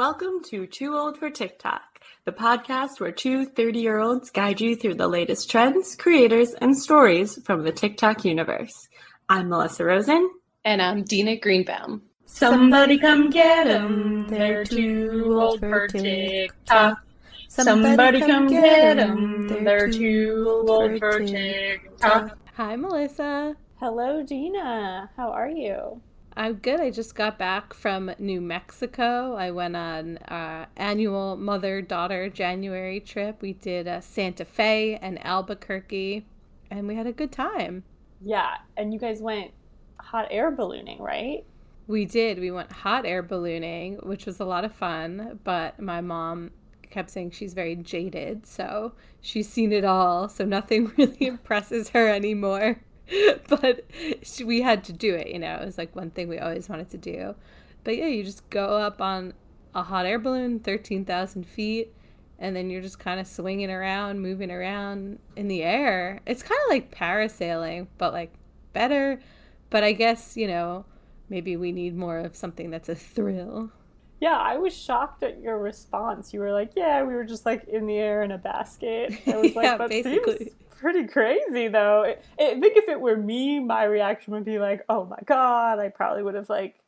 Welcome 0.00 0.42
to 0.44 0.66
Too 0.66 0.96
Old 0.96 1.18
for 1.18 1.28
TikTok, 1.28 2.00
the 2.24 2.32
podcast 2.32 3.00
where 3.00 3.12
two 3.12 3.44
30 3.44 3.80
year 3.80 3.98
olds 3.98 4.30
guide 4.30 4.58
you 4.58 4.74
through 4.74 4.94
the 4.94 5.06
latest 5.06 5.50
trends, 5.50 5.94
creators, 5.94 6.54
and 6.54 6.74
stories 6.74 7.38
from 7.44 7.64
the 7.64 7.70
TikTok 7.70 8.24
universe. 8.24 8.88
I'm 9.28 9.50
Melissa 9.50 9.84
Rosen. 9.84 10.30
And 10.64 10.80
I'm 10.80 11.02
Dina 11.02 11.36
Greenbaum. 11.36 12.00
Somebody 12.24 12.96
come 12.96 13.28
get 13.28 13.66
them. 13.66 14.26
They're 14.26 14.64
too 14.64 15.36
old 15.38 15.60
for 15.60 15.86
TikTok. 15.86 16.98
Somebody 17.48 18.20
come 18.20 18.46
get 18.46 18.96
them. 18.96 19.48
They're 19.64 19.90
too 19.90 20.64
old 20.66 20.98
for 20.98 21.20
TikTok. 21.20 22.38
Hi, 22.54 22.74
Melissa. 22.74 23.54
Hello, 23.78 24.22
Dina. 24.22 25.10
How 25.14 25.30
are 25.30 25.50
you? 25.50 26.00
I'm 26.40 26.54
good. 26.54 26.80
I 26.80 26.88
just 26.88 27.14
got 27.14 27.36
back 27.36 27.74
from 27.74 28.10
New 28.18 28.40
Mexico. 28.40 29.34
I 29.34 29.50
went 29.50 29.76
on 29.76 30.16
uh, 30.16 30.64
annual 30.74 31.36
mother 31.36 31.82
daughter 31.82 32.30
January 32.30 32.98
trip. 32.98 33.42
We 33.42 33.52
did 33.52 33.86
uh, 33.86 34.00
Santa 34.00 34.46
Fe 34.46 34.98
and 35.02 35.22
Albuquerque, 35.22 36.24
and 36.70 36.88
we 36.88 36.94
had 36.94 37.06
a 37.06 37.12
good 37.12 37.30
time. 37.30 37.84
Yeah, 38.22 38.54
and 38.78 38.90
you 38.90 38.98
guys 38.98 39.20
went 39.20 39.50
hot 39.98 40.28
air 40.30 40.50
ballooning, 40.50 41.02
right? 41.02 41.44
We 41.86 42.06
did. 42.06 42.38
We 42.38 42.50
went 42.50 42.72
hot 42.72 43.04
air 43.04 43.22
ballooning, 43.22 43.98
which 44.02 44.24
was 44.24 44.40
a 44.40 44.46
lot 44.46 44.64
of 44.64 44.72
fun. 44.74 45.40
But 45.44 45.78
my 45.78 46.00
mom 46.00 46.52
kept 46.88 47.10
saying 47.10 47.32
she's 47.32 47.52
very 47.52 47.76
jaded, 47.76 48.46
so 48.46 48.92
she's 49.20 49.46
seen 49.46 49.74
it 49.74 49.84
all. 49.84 50.30
So 50.30 50.46
nothing 50.46 50.90
really 50.96 51.26
impresses 51.26 51.90
her 51.90 52.08
anymore. 52.08 52.78
but 53.48 53.84
we 54.44 54.62
had 54.62 54.84
to 54.84 54.92
do 54.92 55.14
it, 55.14 55.28
you 55.28 55.38
know. 55.38 55.56
It 55.56 55.64
was 55.66 55.78
like 55.78 55.94
one 55.94 56.10
thing 56.10 56.28
we 56.28 56.38
always 56.38 56.68
wanted 56.68 56.90
to 56.90 56.98
do. 56.98 57.34
But 57.84 57.96
yeah, 57.96 58.06
you 58.06 58.24
just 58.24 58.48
go 58.50 58.76
up 58.78 59.00
on 59.00 59.34
a 59.74 59.82
hot 59.82 60.06
air 60.06 60.18
balloon, 60.18 60.60
13,000 60.60 61.46
feet, 61.46 61.92
and 62.38 62.54
then 62.54 62.70
you're 62.70 62.82
just 62.82 62.98
kind 62.98 63.20
of 63.20 63.26
swinging 63.26 63.70
around, 63.70 64.20
moving 64.20 64.50
around 64.50 65.18
in 65.36 65.48
the 65.48 65.62
air. 65.62 66.20
It's 66.26 66.42
kind 66.42 66.60
of 66.64 66.70
like 66.70 66.94
parasailing, 66.94 67.86
but 67.98 68.12
like 68.12 68.32
better. 68.72 69.20
But 69.70 69.84
I 69.84 69.92
guess, 69.92 70.36
you 70.36 70.46
know, 70.48 70.84
maybe 71.28 71.56
we 71.56 71.72
need 71.72 71.96
more 71.96 72.18
of 72.18 72.36
something 72.36 72.70
that's 72.70 72.88
a 72.88 72.94
thrill. 72.94 73.70
Yeah, 74.20 74.36
I 74.36 74.58
was 74.58 74.76
shocked 74.76 75.22
at 75.22 75.40
your 75.40 75.58
response. 75.58 76.34
You 76.34 76.40
were 76.40 76.52
like, 76.52 76.72
"Yeah, 76.76 77.02
we 77.04 77.14
were 77.14 77.24
just 77.24 77.46
like 77.46 77.64
in 77.68 77.86
the 77.86 77.96
air 77.96 78.22
in 78.22 78.30
a 78.32 78.38
basket." 78.38 79.14
I 79.26 79.36
was 79.36 79.54
like, 79.56 79.64
yeah, 79.64 79.78
"That 79.78 79.88
basically. 79.88 80.38
seems 80.38 80.50
pretty 80.80 81.06
crazy, 81.06 81.68
though." 81.68 82.04
I 82.04 82.16
I 82.42 82.60
think 82.60 82.76
if 82.76 82.88
it 82.88 83.00
were 83.00 83.16
me, 83.16 83.60
my 83.60 83.84
reaction 83.84 84.32
would 84.34 84.44
be 84.44 84.58
like, 84.58 84.84
"Oh 84.88 85.04
my 85.06 85.18
god!" 85.26 85.78
I 85.78 85.88
probably 85.88 86.22
would 86.22 86.34
have 86.34 86.48
like 86.50 86.80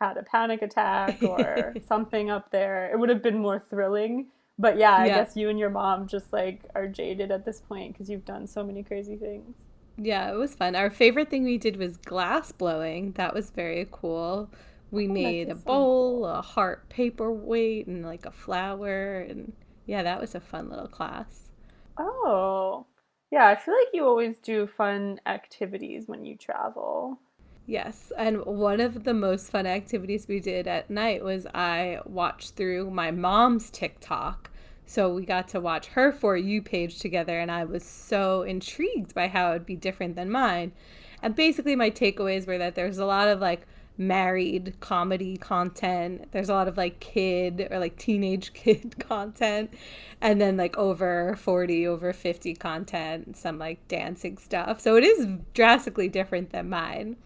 had 0.00 0.16
a 0.18 0.22
panic 0.22 0.62
attack 0.62 1.22
or 1.22 1.78
something 1.82 2.30
up 2.30 2.50
there. 2.50 2.90
It 2.92 2.98
would 2.98 3.08
have 3.08 3.22
been 3.22 3.38
more 3.38 3.58
thrilling. 3.60 4.28
But 4.58 4.76
yeah, 4.78 4.94
I 4.96 5.08
Yeah. 5.08 5.10
guess 5.10 5.36
you 5.36 5.48
and 5.50 5.58
your 5.58 5.70
mom 5.70 6.06
just 6.08 6.32
like 6.32 6.66
are 6.74 6.88
jaded 6.88 7.30
at 7.30 7.44
this 7.44 7.60
point 7.60 7.92
because 7.94 8.10
you've 8.10 8.24
done 8.24 8.46
so 8.46 8.64
many 8.64 8.82
crazy 8.84 9.16
things. 9.16 9.54
Yeah, 9.98 10.30
it 10.30 10.36
was 10.36 10.54
fun. 10.54 10.74
Our 10.76 10.90
favorite 10.90 11.30
thing 11.30 11.44
we 11.44 11.58
did 11.58 11.76
was 11.76 11.96
glass 11.96 12.52
blowing. 12.52 13.12
That 13.12 13.34
was 13.34 13.50
very 13.50 13.86
cool. 13.90 14.50
We 14.90 15.08
oh, 15.08 15.08
made 15.08 15.48
a 15.48 15.54
bowl, 15.54 16.26
a 16.26 16.42
heart 16.42 16.88
paperweight, 16.88 17.86
and 17.86 18.04
like 18.04 18.26
a 18.26 18.30
flower. 18.30 19.20
And 19.20 19.52
yeah, 19.86 20.02
that 20.02 20.20
was 20.20 20.34
a 20.34 20.40
fun 20.40 20.68
little 20.68 20.88
class. 20.88 21.52
Oh, 21.98 22.86
yeah. 23.30 23.48
I 23.48 23.56
feel 23.56 23.74
like 23.74 23.88
you 23.92 24.06
always 24.06 24.38
do 24.38 24.66
fun 24.66 25.20
activities 25.26 26.04
when 26.06 26.24
you 26.24 26.36
travel. 26.36 27.18
Yes, 27.66 28.12
and 28.16 28.44
one 28.44 28.80
of 28.80 29.02
the 29.02 29.14
most 29.14 29.50
fun 29.50 29.66
activities 29.66 30.28
we 30.28 30.38
did 30.38 30.68
at 30.68 30.88
night 30.88 31.24
was 31.24 31.46
I 31.52 31.98
watched 32.04 32.54
through 32.54 32.90
my 32.90 33.10
mom's 33.10 33.70
TikTok. 33.70 34.50
So 34.88 35.12
we 35.12 35.26
got 35.26 35.48
to 35.48 35.60
watch 35.60 35.88
her 35.88 36.12
For 36.12 36.36
You 36.36 36.62
page 36.62 37.00
together, 37.00 37.40
and 37.40 37.50
I 37.50 37.64
was 37.64 37.84
so 37.84 38.42
intrigued 38.42 39.14
by 39.14 39.26
how 39.26 39.50
it 39.50 39.54
would 39.54 39.66
be 39.66 39.74
different 39.74 40.14
than 40.14 40.30
mine. 40.30 40.72
And 41.20 41.34
basically, 41.34 41.74
my 41.74 41.90
takeaways 41.90 42.46
were 42.46 42.58
that 42.58 42.76
there's 42.76 42.98
a 42.98 43.04
lot 43.04 43.26
of 43.26 43.40
like 43.40 43.66
married 43.98 44.74
comedy 44.80 45.36
content, 45.36 46.28
there's 46.32 46.48
a 46.48 46.52
lot 46.54 46.68
of 46.68 46.76
like 46.76 47.00
kid 47.00 47.68
or 47.70 47.78
like 47.78 47.96
teenage 47.96 48.52
kid 48.54 48.96
content, 48.98 49.72
and 50.20 50.40
then 50.40 50.56
like 50.56 50.76
over 50.76 51.36
40, 51.36 51.86
over 51.86 52.12
50 52.12 52.54
content, 52.54 53.36
some 53.36 53.58
like 53.58 53.86
dancing 53.88 54.38
stuff. 54.38 54.80
So 54.80 54.96
it 54.96 55.04
is 55.04 55.26
drastically 55.54 56.08
different 56.08 56.50
than 56.50 56.68
mine. 56.68 57.16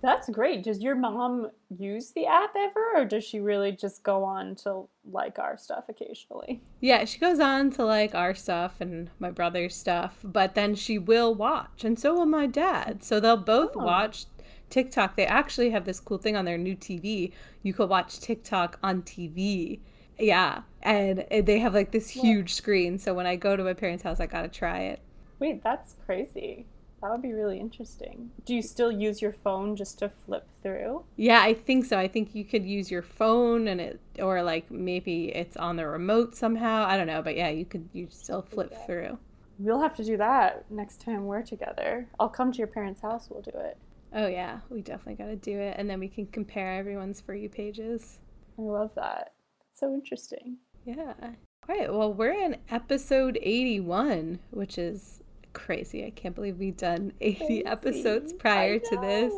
That's 0.00 0.28
great. 0.28 0.62
Does 0.62 0.80
your 0.80 0.94
mom 0.94 1.50
use 1.76 2.12
the 2.12 2.26
app 2.26 2.50
ever, 2.56 2.92
or 2.94 3.04
does 3.04 3.24
she 3.24 3.40
really 3.40 3.72
just 3.72 4.04
go 4.04 4.22
on 4.22 4.54
to 4.62 4.88
like 5.10 5.40
our 5.40 5.58
stuff 5.58 5.86
occasionally? 5.88 6.62
Yeah, 6.80 7.04
she 7.04 7.18
goes 7.18 7.40
on 7.40 7.70
to 7.72 7.84
like 7.84 8.14
our 8.14 8.32
stuff 8.32 8.80
and 8.80 9.10
my 9.18 9.32
brother's 9.32 9.74
stuff, 9.74 10.18
but 10.22 10.54
then 10.54 10.76
she 10.76 10.98
will 10.98 11.34
watch, 11.34 11.82
and 11.82 11.98
so 11.98 12.14
will 12.14 12.26
my 12.26 12.46
dad. 12.46 13.02
So 13.02 13.18
they'll 13.18 13.36
both 13.36 13.72
Oh. 13.74 13.84
watch 13.84 14.26
TikTok. 14.70 15.16
They 15.16 15.26
actually 15.26 15.70
have 15.70 15.84
this 15.84 16.00
cool 16.00 16.18
thing 16.18 16.36
on 16.36 16.44
their 16.44 16.58
new 16.58 16.76
TV. 16.76 17.32
You 17.62 17.72
could 17.72 17.88
watch 17.88 18.20
TikTok 18.20 18.78
on 18.82 19.02
TV. 19.02 19.80
Yeah, 20.18 20.62
and 20.82 21.24
they 21.30 21.60
have 21.60 21.74
like 21.74 21.92
this 21.92 22.10
huge 22.10 22.54
screen. 22.54 22.98
So 22.98 23.14
when 23.14 23.26
I 23.26 23.36
go 23.36 23.56
to 23.56 23.62
my 23.62 23.74
parents' 23.74 24.02
house, 24.02 24.18
I 24.20 24.26
gotta 24.26 24.48
try 24.48 24.80
it. 24.80 25.00
Wait, 25.38 25.62
that's 25.62 25.94
crazy. 26.04 26.66
That 27.00 27.12
would 27.12 27.22
be 27.22 27.32
really 27.32 27.60
interesting. 27.60 28.30
Do 28.44 28.52
you 28.56 28.60
still 28.62 28.90
use 28.90 29.22
your 29.22 29.32
phone 29.32 29.76
just 29.76 30.00
to 30.00 30.08
flip 30.08 30.48
through? 30.64 31.04
Yeah, 31.14 31.40
I 31.42 31.54
think 31.54 31.84
so. 31.84 31.96
I 31.96 32.08
think 32.08 32.34
you 32.34 32.44
could 32.44 32.64
use 32.66 32.90
your 32.90 33.02
phone 33.02 33.68
and 33.68 33.80
it, 33.80 34.00
or 34.18 34.42
like 34.42 34.68
maybe 34.68 35.26
it's 35.28 35.56
on 35.56 35.76
the 35.76 35.86
remote 35.86 36.34
somehow. 36.34 36.84
I 36.88 36.96
don't 36.96 37.06
know, 37.06 37.22
but 37.22 37.36
yeah, 37.36 37.50
you 37.50 37.64
could 37.64 37.88
you 37.92 38.08
still 38.10 38.42
flip 38.42 38.70
Yeah. 38.72 38.86
through. 38.86 39.18
We'll 39.60 39.80
have 39.80 39.94
to 39.96 40.04
do 40.04 40.16
that 40.16 40.68
next 40.70 41.00
time 41.00 41.26
we're 41.26 41.42
together. 41.42 42.08
I'll 42.18 42.28
come 42.28 42.50
to 42.50 42.58
your 42.58 42.66
parents' 42.66 43.00
house. 43.02 43.28
We'll 43.30 43.42
do 43.42 43.52
it. 43.54 43.76
Oh 44.12 44.26
yeah, 44.26 44.60
we 44.70 44.80
definitely 44.80 45.22
got 45.22 45.30
to 45.30 45.36
do 45.36 45.58
it, 45.58 45.74
and 45.78 45.88
then 45.88 46.00
we 46.00 46.08
can 46.08 46.26
compare 46.26 46.74
everyone's 46.74 47.20
for 47.20 47.34
you 47.34 47.48
pages. 47.48 48.20
I 48.58 48.62
love 48.62 48.90
that. 48.96 49.32
So 49.74 49.92
interesting. 49.94 50.56
Yeah. 50.84 51.14
All 51.22 51.34
right. 51.68 51.92
Well, 51.92 52.12
we're 52.12 52.32
in 52.32 52.56
episode 52.70 53.38
eighty-one, 53.42 54.38
which 54.50 54.78
is 54.78 55.22
crazy. 55.52 56.06
I 56.06 56.10
can't 56.10 56.34
believe 56.34 56.58
we've 56.58 56.76
done 56.76 57.12
eighty 57.20 57.62
Crazy. 57.62 57.66
episodes 57.66 58.32
prior 58.32 58.78
to 58.78 58.96
this. 58.96 59.32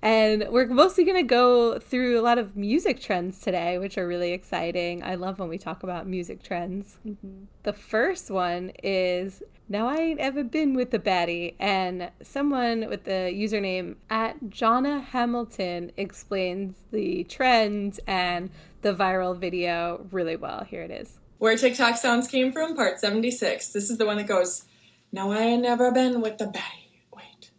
And 0.00 0.46
we're 0.50 0.66
mostly 0.66 1.04
going 1.04 1.16
to 1.16 1.24
go 1.24 1.80
through 1.80 2.20
a 2.20 2.22
lot 2.22 2.38
of 2.38 2.56
music 2.56 3.00
trends 3.00 3.40
today, 3.40 3.78
which 3.78 3.98
are 3.98 4.06
really 4.06 4.32
exciting. 4.32 5.02
I 5.02 5.16
love 5.16 5.40
when 5.40 5.48
we 5.48 5.58
talk 5.58 5.82
about 5.82 6.06
music 6.06 6.42
trends. 6.42 6.98
Mm-hmm. 7.06 7.44
The 7.64 7.72
first 7.72 8.30
one 8.30 8.70
is 8.84 9.42
Now 9.68 9.88
I 9.88 9.96
Ain't 9.96 10.20
Ever 10.20 10.44
Been 10.44 10.74
with 10.74 10.94
a 10.94 11.00
Baddie. 11.00 11.56
And 11.58 12.12
someone 12.22 12.88
with 12.88 13.04
the 13.04 13.32
username 13.34 13.96
at 14.08 14.40
Jonna 14.44 15.02
Hamilton 15.02 15.90
explains 15.96 16.76
the 16.92 17.24
trend 17.24 17.98
and 18.06 18.50
the 18.82 18.94
viral 18.94 19.36
video 19.36 20.06
really 20.12 20.36
well. 20.36 20.62
Here 20.62 20.82
it 20.82 20.92
is. 20.92 21.18
Where 21.38 21.56
TikTok 21.56 21.96
sounds 21.96 22.28
came 22.28 22.52
from, 22.52 22.76
part 22.76 23.00
76. 23.00 23.72
This 23.72 23.90
is 23.90 23.98
the 23.98 24.06
one 24.06 24.18
that 24.18 24.28
goes, 24.28 24.64
Now 25.10 25.32
I 25.32 25.38
ain't 25.38 25.62
never 25.62 25.90
been 25.90 26.20
with 26.20 26.38
the 26.38 26.46
baddie. 26.46 27.02
Wait. 27.12 27.50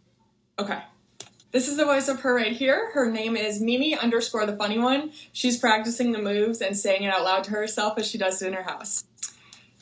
Okay. 0.58 0.80
This 1.52 1.66
is 1.66 1.76
the 1.76 1.84
voice 1.84 2.06
of 2.06 2.20
her 2.20 2.34
right 2.34 2.52
here. 2.52 2.90
Her 2.92 3.10
name 3.10 3.36
is 3.36 3.60
Mimi 3.60 3.96
underscore 3.96 4.46
the 4.46 4.56
funny 4.56 4.78
one. 4.78 5.10
She's 5.32 5.58
practicing 5.58 6.12
the 6.12 6.22
moves 6.22 6.60
and 6.60 6.76
saying 6.76 7.02
it 7.02 7.12
out 7.12 7.24
loud 7.24 7.42
to 7.44 7.50
herself 7.50 7.98
as 7.98 8.06
she 8.06 8.18
does 8.18 8.40
it 8.40 8.46
in 8.46 8.52
her 8.52 8.62
house. 8.62 9.04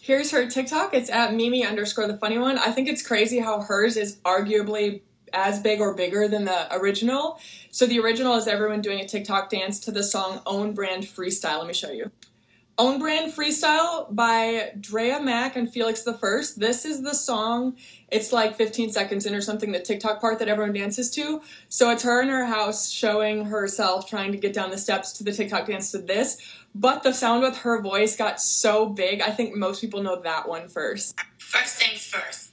Here's 0.01 0.31
her 0.31 0.49
TikTok. 0.49 0.95
It's 0.95 1.11
at 1.11 1.35
Mimi 1.35 1.67
underscore 1.67 2.07
the 2.07 2.17
funny 2.17 2.39
one. 2.39 2.57
I 2.57 2.73
think 2.73 2.89
it's 2.89 3.07
crazy 3.07 3.41
how 3.41 3.61
hers 3.61 3.99
is 3.99 4.17
arguably 4.25 5.03
as 5.35 5.61
big 5.61 5.83
or 5.83 5.93
bigger 5.93 6.27
than 6.27 6.47
the 6.47 6.75
original. 6.75 7.39
So 7.71 7.85
the 7.85 8.01
original 8.01 8.37
is 8.37 8.49
everyone 8.49 8.81
doing 8.81 9.01
a 9.01 9.07
TikTok 9.07 9.51
dance 9.51 9.79
to 9.81 9.91
the 9.91 10.03
song 10.03 10.41
Own 10.47 10.73
Brand 10.73 11.05
Freestyle. 11.05 11.59
Let 11.59 11.67
me 11.67 11.75
show 11.75 11.91
you. 11.91 12.11
Own 12.79 13.01
Brand 13.01 13.33
Freestyle 13.33 14.07
by 14.15 14.71
Dreya 14.79 15.21
Mac 15.21 15.57
and 15.57 15.69
Felix 15.69 16.03
the 16.03 16.15
First. 16.15 16.61
This 16.61 16.85
is 16.85 17.03
the 17.03 17.13
song. 17.13 17.77
It's 18.09 18.33
like 18.33 18.55
15 18.55 18.93
seconds 18.93 19.27
in 19.27 19.35
or 19.35 19.41
something, 19.41 19.73
the 19.73 19.81
TikTok 19.81 20.21
part 20.21 20.39
that 20.39 20.47
everyone 20.47 20.75
dances 20.75 21.11
to. 21.17 21.43
So 21.69 21.91
it's 21.91 22.05
her 22.05 22.23
in 22.23 22.29
her 22.29 22.47
house 22.47 22.89
showing 22.89 23.47
herself 23.47 24.09
trying 24.09 24.31
to 24.31 24.39
get 24.39 24.53
down 24.53 24.71
the 24.71 24.79
steps 24.79 25.11
to 25.15 25.25
the 25.25 25.33
TikTok 25.33 25.67
dance 25.67 25.91
to 25.91 25.99
this. 25.99 26.41
But 26.73 27.03
the 27.03 27.13
sound 27.13 27.43
with 27.43 27.57
her 27.59 27.83
voice 27.83 28.15
got 28.15 28.41
so 28.41 28.87
big, 28.87 29.23
I 29.23 29.31
think 29.31 29.57
most 29.57 29.81
people 29.81 30.01
know 30.01 30.21
that 30.21 30.49
one 30.49 30.69
first. 30.69 31.19
First 31.39 31.83
things 31.83 32.07
first. 32.07 32.53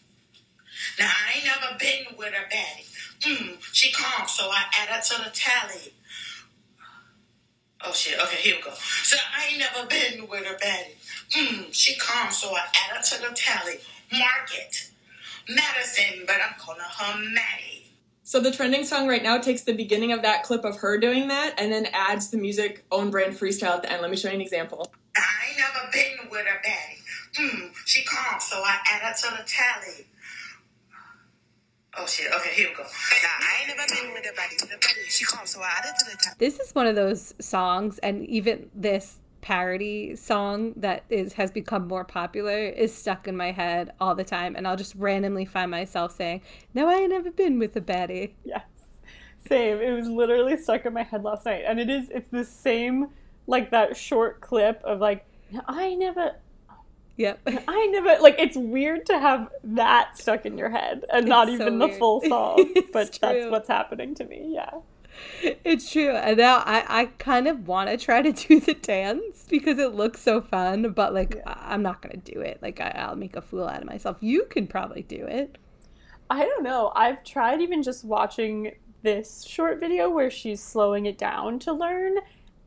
Now 0.97 1.11
I 1.11 1.37
ain't 1.37 1.45
never 1.45 1.77
been 1.77 2.17
with 2.17 2.33
a 2.33 2.51
baddie. 2.51 2.89
Mm, 3.21 3.57
she 3.71 3.91
calm, 3.91 4.27
so 4.27 4.45
I 4.45 4.63
add 4.79 4.89
her 4.89 5.01
to 5.01 5.23
the 5.23 5.29
tally. 5.29 5.93
Oh 7.83 7.91
shit, 7.93 8.19
okay, 8.19 8.37
here 8.37 8.55
we 8.55 8.61
go. 8.61 8.73
So 9.03 9.17
I 9.37 9.47
ain't 9.49 9.59
never 9.59 9.87
been 9.87 10.27
with 10.27 10.41
a 10.41 10.55
baddie. 10.63 10.95
Mm, 11.35 11.73
she 11.73 11.95
calm, 11.97 12.31
so 12.31 12.53
I 12.55 12.59
add 12.59 12.97
her 12.97 13.01
to 13.01 13.21
the 13.21 13.35
tally. 13.35 13.79
Market. 14.11 14.91
Madison, 15.47 16.23
but 16.25 16.37
I'm 16.37 16.55
calling 16.57 16.81
her 16.81 17.17
Maddie. 17.17 17.91
So 18.23 18.39
the 18.39 18.51
trending 18.51 18.85
song 18.85 19.07
right 19.07 19.21
now 19.21 19.37
takes 19.37 19.61
the 19.61 19.73
beginning 19.73 20.11
of 20.11 20.23
that 20.23 20.43
clip 20.43 20.65
of 20.65 20.77
her 20.77 20.97
doing 20.97 21.27
that 21.27 21.59
and 21.59 21.71
then 21.71 21.87
adds 21.93 22.31
the 22.31 22.37
music 22.37 22.83
own 22.91 23.11
brand 23.11 23.33
freestyle 23.33 23.75
at 23.75 23.83
the 23.83 23.91
end. 23.91 24.01
Let 24.01 24.09
me 24.09 24.17
show 24.17 24.29
you 24.29 24.35
an 24.35 24.41
example. 24.41 24.91
I 25.15 25.21
ain't 25.49 25.59
never 25.59 25.91
been 25.91 26.29
with 26.31 26.45
a 26.47 26.67
baddie. 26.67 27.01
Mm, 27.39 27.71
she 27.85 28.03
calm, 28.03 28.39
so 28.39 28.57
I 28.57 28.79
add 28.91 29.01
her 29.01 29.13
to 29.13 29.37
the 29.37 29.47
tally. 29.47 30.07
Oh 31.97 32.05
shit, 32.05 32.31
okay, 32.33 32.49
here 32.53 32.69
we 32.69 32.75
go. 32.75 32.83
Nah, 32.83 32.87
I 32.89 33.61
ain't 33.61 33.77
never 33.77 33.87
been 33.87 34.13
with 34.13 34.25
a 34.25 34.33
baddie. 34.33 34.59
The 34.59 34.75
baddie, 34.75 35.07
she 35.07 35.25
calm, 35.25 35.45
so 35.45 35.61
I 35.61 35.69
add 35.77 35.85
her 35.85 35.93
to 35.97 36.05
the 36.11 36.17
tally. 36.17 36.35
This 36.39 36.59
is 36.59 36.75
one 36.75 36.87
of 36.87 36.95
those 36.95 37.33
songs, 37.39 37.99
and 37.99 38.25
even 38.25 38.69
this 38.75 39.19
parody 39.45 40.15
song 40.15 40.73
that 40.75 41.03
is 41.11 41.33
has 41.33 41.51
become 41.51 41.87
more 41.87 42.03
popular 42.03 42.57
is 42.57 42.91
stuck 42.91 43.27
in 43.27 43.37
my 43.37 43.51
head 43.51 43.93
all 44.01 44.15
the 44.15 44.23
time 44.23 44.55
and 44.55 44.67
I'll 44.67 44.75
just 44.75 44.95
randomly 44.95 45.45
find 45.45 45.69
myself 45.69 46.15
saying, 46.15 46.41
No, 46.73 46.89
I 46.89 46.95
ain't 46.95 47.11
never 47.11 47.29
been 47.29 47.59
with 47.59 47.75
a 47.75 47.81
baddie. 47.81 48.31
Yes. 48.43 48.63
Same. 49.47 49.79
It 49.79 49.91
was 49.91 50.07
literally 50.07 50.57
stuck 50.57 50.87
in 50.87 50.93
my 50.93 51.03
head 51.03 51.23
last 51.23 51.45
night. 51.45 51.63
And 51.67 51.79
it 51.79 51.91
is 51.91 52.09
it's 52.09 52.29
the 52.29 52.43
same 52.43 53.09
like 53.45 53.69
that 53.69 53.95
short 53.95 54.41
clip 54.41 54.81
of 54.83 54.99
like 54.99 55.27
I 55.67 55.93
never 55.93 56.31
Yep. 57.17 57.39
I 57.67 57.87
never 57.87 58.21
like 58.21 58.35
it's 58.39 58.57
weird 58.57 59.05
to 59.07 59.19
have 59.19 59.49
that 59.63 60.17
stuck 60.17 60.45
in 60.45 60.57
your 60.57 60.69
head 60.69 61.05
and 61.11 61.27
not 61.27 61.47
It's 61.49 61.57
so 61.57 61.63
even 61.67 61.79
the 61.79 61.89
full 61.89 62.21
song. 62.27 62.73
But 62.91 63.17
that's 63.21 63.49
what's 63.49 63.67
happening 63.69 64.15
to 64.15 64.25
me. 64.25 64.51
Yeah. 64.53 64.71
It's 65.41 65.89
true. 65.89 66.09
And 66.11 66.37
now 66.37 66.57
I, 66.65 66.83
I 67.01 67.05
kind 67.19 67.47
of 67.47 67.67
want 67.69 67.89
to 67.89 67.95
try 67.97 68.21
to 68.21 68.31
do 68.47 68.59
the 68.59 68.73
dance 68.73 69.45
because 69.49 69.79
it 69.79 69.95
looks 69.95 70.21
so 70.21 70.41
fun, 70.41 70.91
but 70.91 71.13
like 71.13 71.41
I- 71.47 71.67
I'm 71.73 71.81
not 71.81 72.01
going 72.01 72.19
to 72.21 72.33
do 72.33 72.41
it. 72.41 72.59
Like 72.61 72.81
I, 72.81 72.89
I'll 72.89 73.15
make 73.15 73.35
a 73.37 73.41
fool 73.41 73.65
out 73.67 73.79
of 73.81 73.85
myself. 73.87 74.17
You 74.19 74.45
can 74.49 74.67
probably 74.67 75.03
do 75.03 75.25
it. 75.25 75.57
I 76.29 76.39
don't 76.43 76.63
know. 76.63 76.91
I've 76.95 77.23
tried 77.23 77.61
even 77.61 77.81
just 77.83 78.03
watching 78.03 78.73
this 79.03 79.43
short 79.45 79.79
video 79.79 80.09
where 80.09 80.31
she's 80.31 80.61
slowing 80.61 81.05
it 81.05 81.17
down 81.17 81.59
to 81.59 81.71
learn. 81.71 82.15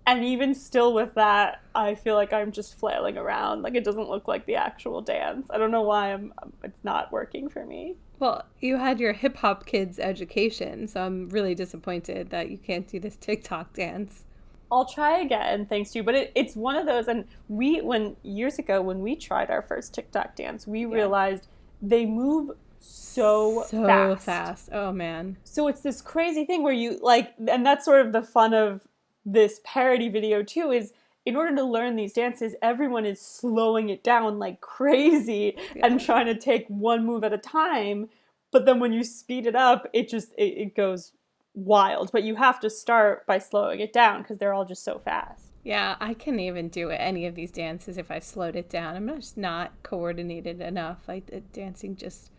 And 0.08 0.25
even 0.25 0.55
still 0.55 0.94
with 0.94 1.12
that, 1.16 1.60
I 1.75 1.94
feel 1.94 2.14
like 2.14 2.32
I'm 2.32 2.50
just 2.50 2.78
flailing 2.78 3.19
around. 3.19 3.60
Like 3.60 3.75
it 3.75 3.84
doesn't 3.84 4.08
look 4.08 4.26
like 4.26 4.46
the 4.46 4.55
actual 4.55 5.02
dance. 5.02 5.49
I 5.50 5.58
don't 5.58 5.70
know 5.70 5.82
why 5.82 6.14
I'm 6.14 6.32
um, 6.43 6.55
it's 6.64 6.82
not 6.82 7.12
working 7.12 7.50
for 7.50 7.66
me. 7.66 7.96
Well, 8.19 8.46
you 8.58 8.78
had 8.78 9.00
your 9.00 9.12
hip 9.12 9.37
hop 9.37 9.66
kids 9.66 9.99
education, 9.99 10.88
so 10.88 11.02
I'm 11.02 11.28
really 11.28 11.55
disappointed 11.55 12.31
that 12.31 12.49
you 12.50 12.56
can't 12.56 12.88
do 12.88 12.99
this 12.99 13.16
TikTok 13.16 13.75
dance. 13.75 14.25
I'll 14.72 14.87
try 14.87 15.19
again, 15.19 15.66
thanks 15.66 15.90
to 15.90 15.99
you. 15.99 16.02
But 16.02 16.14
it, 16.14 16.32
it's 16.34 16.56
one 16.56 16.76
of 16.76 16.87
those, 16.87 17.06
and 17.06 17.26
we, 17.49 17.82
when 17.82 18.16
years 18.22 18.58
ago, 18.58 18.81
when 18.81 19.00
we 19.00 19.14
tried 19.14 19.50
our 19.50 19.61
first 19.61 19.93
TikTok 19.93 20.37
dance, 20.37 20.66
we 20.66 20.87
realized 20.87 21.49
they 21.82 22.06
move 22.06 22.52
so, 22.81 23.64
So 23.69 23.84
fast. 23.87 24.25
fast. 24.25 24.69
Oh 24.72 24.90
man. 24.90 25.37
So 25.44 25.69
it's 25.69 25.82
this 25.82 26.00
crazy 26.00 26.46
thing 26.46 26.62
where 26.62 26.72
you 26.72 26.99
like, 27.02 27.34
and 27.46 27.66
that's 27.66 27.84
sort 27.84 28.06
of 28.06 28.12
the 28.12 28.22
fun 28.22 28.54
of 28.54 28.88
this 29.32 29.60
parody 29.64 30.08
video 30.08 30.42
too. 30.42 30.70
Is 30.70 30.92
in 31.26 31.36
order 31.36 31.54
to 31.56 31.64
learn 31.64 31.96
these 31.96 32.12
dances, 32.12 32.54
everyone 32.62 33.04
is 33.04 33.20
slowing 33.20 33.90
it 33.90 34.02
down 34.02 34.38
like 34.38 34.60
crazy 34.60 35.56
and 35.82 36.00
trying 36.00 36.26
to 36.26 36.38
take 36.38 36.66
one 36.69 37.04
move 37.04 37.25
at 37.25 37.32
a 37.32 37.38
time. 37.38 38.08
But 38.50 38.64
then 38.64 38.80
when 38.80 38.92
you 38.92 39.04
speed 39.04 39.46
it 39.46 39.54
up, 39.54 39.88
it 39.92 40.08
just 40.08 40.32
it, 40.38 40.56
it 40.56 40.75
goes 40.75 41.12
wild. 41.54 42.10
But 42.12 42.22
you 42.22 42.36
have 42.36 42.60
to 42.60 42.70
start 42.70 43.26
by 43.26 43.38
slowing 43.38 43.80
it 43.80 43.92
down 43.92 44.22
because 44.22 44.38
they're 44.38 44.54
all 44.54 44.64
just 44.64 44.84
so 44.84 44.98
fast. 44.98 45.44
Yeah, 45.64 45.96
I 46.00 46.14
can't 46.14 46.40
even 46.40 46.69
do 46.69 46.88
any 46.88 47.26
of 47.26 47.34
these 47.34 47.50
dances 47.50 47.98
if 47.98 48.10
I 48.10 48.20
slowed 48.20 48.56
it 48.56 48.70
down. 48.70 48.96
I'm 48.96 49.14
just 49.16 49.36
not 49.36 49.72
coordinated 49.82 50.62
enough. 50.62 51.06
Like 51.06 51.30
uh, 51.34 51.40
dancing 51.52 51.94
just 51.96 52.30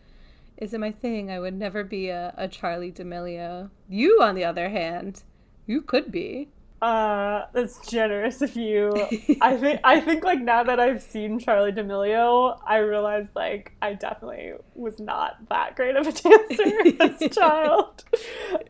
isn't 0.56 0.80
my 0.80 0.90
thing. 0.90 1.30
I 1.30 1.38
would 1.38 1.54
never 1.54 1.84
be 1.84 2.08
a, 2.08 2.34
a 2.36 2.48
Charli 2.48 2.92
D'Amelio. 2.92 3.70
You, 3.88 4.20
on 4.20 4.34
the 4.34 4.44
other 4.44 4.68
hand, 4.70 5.22
you 5.66 5.80
could 5.80 6.10
be. 6.10 6.48
Uh, 6.82 7.44
that's 7.52 7.86
generous 7.86 8.40
of 8.40 8.56
you. 8.56 8.90
I 9.40 9.56
think 9.56 9.80
I 9.84 10.00
think 10.00 10.24
like 10.24 10.40
now 10.40 10.62
that 10.62 10.80
I've 10.80 11.02
seen 11.02 11.38
Charli 11.38 11.74
D'Amelio, 11.74 12.58
I 12.66 12.78
realize 12.78 13.26
like 13.34 13.72
I 13.82 13.92
definitely 13.94 14.52
was 14.74 14.98
not 14.98 15.36
that 15.50 15.76
great 15.76 15.96
of 15.96 16.06
a 16.06 16.12
dancer 16.12 17.02
as 17.02 17.20
a 17.22 17.28
child. 17.40 18.04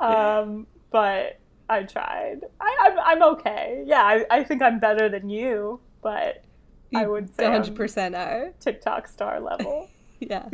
Um, 0.01 0.67
but 0.91 1.39
I 1.69 1.85
tried. 1.85 2.41
I, 2.61 2.77
I'm 2.81 2.99
I'm 2.99 3.23
okay. 3.35 3.85
Yeah, 3.87 4.03
I, 4.03 4.25
I 4.31 4.45
think 4.45 4.61
I'm 4.61 4.81
better 4.81 5.09
than 5.09 5.29
you, 5.29 5.81
but 6.03 6.43
I 6.95 7.07
would 7.07 7.33
say 7.37 7.45
100% 7.45 8.17
are. 8.17 8.53
TikTok 8.59 9.07
star 9.07 9.39
level. 9.41 9.89
yeah. 10.29 10.49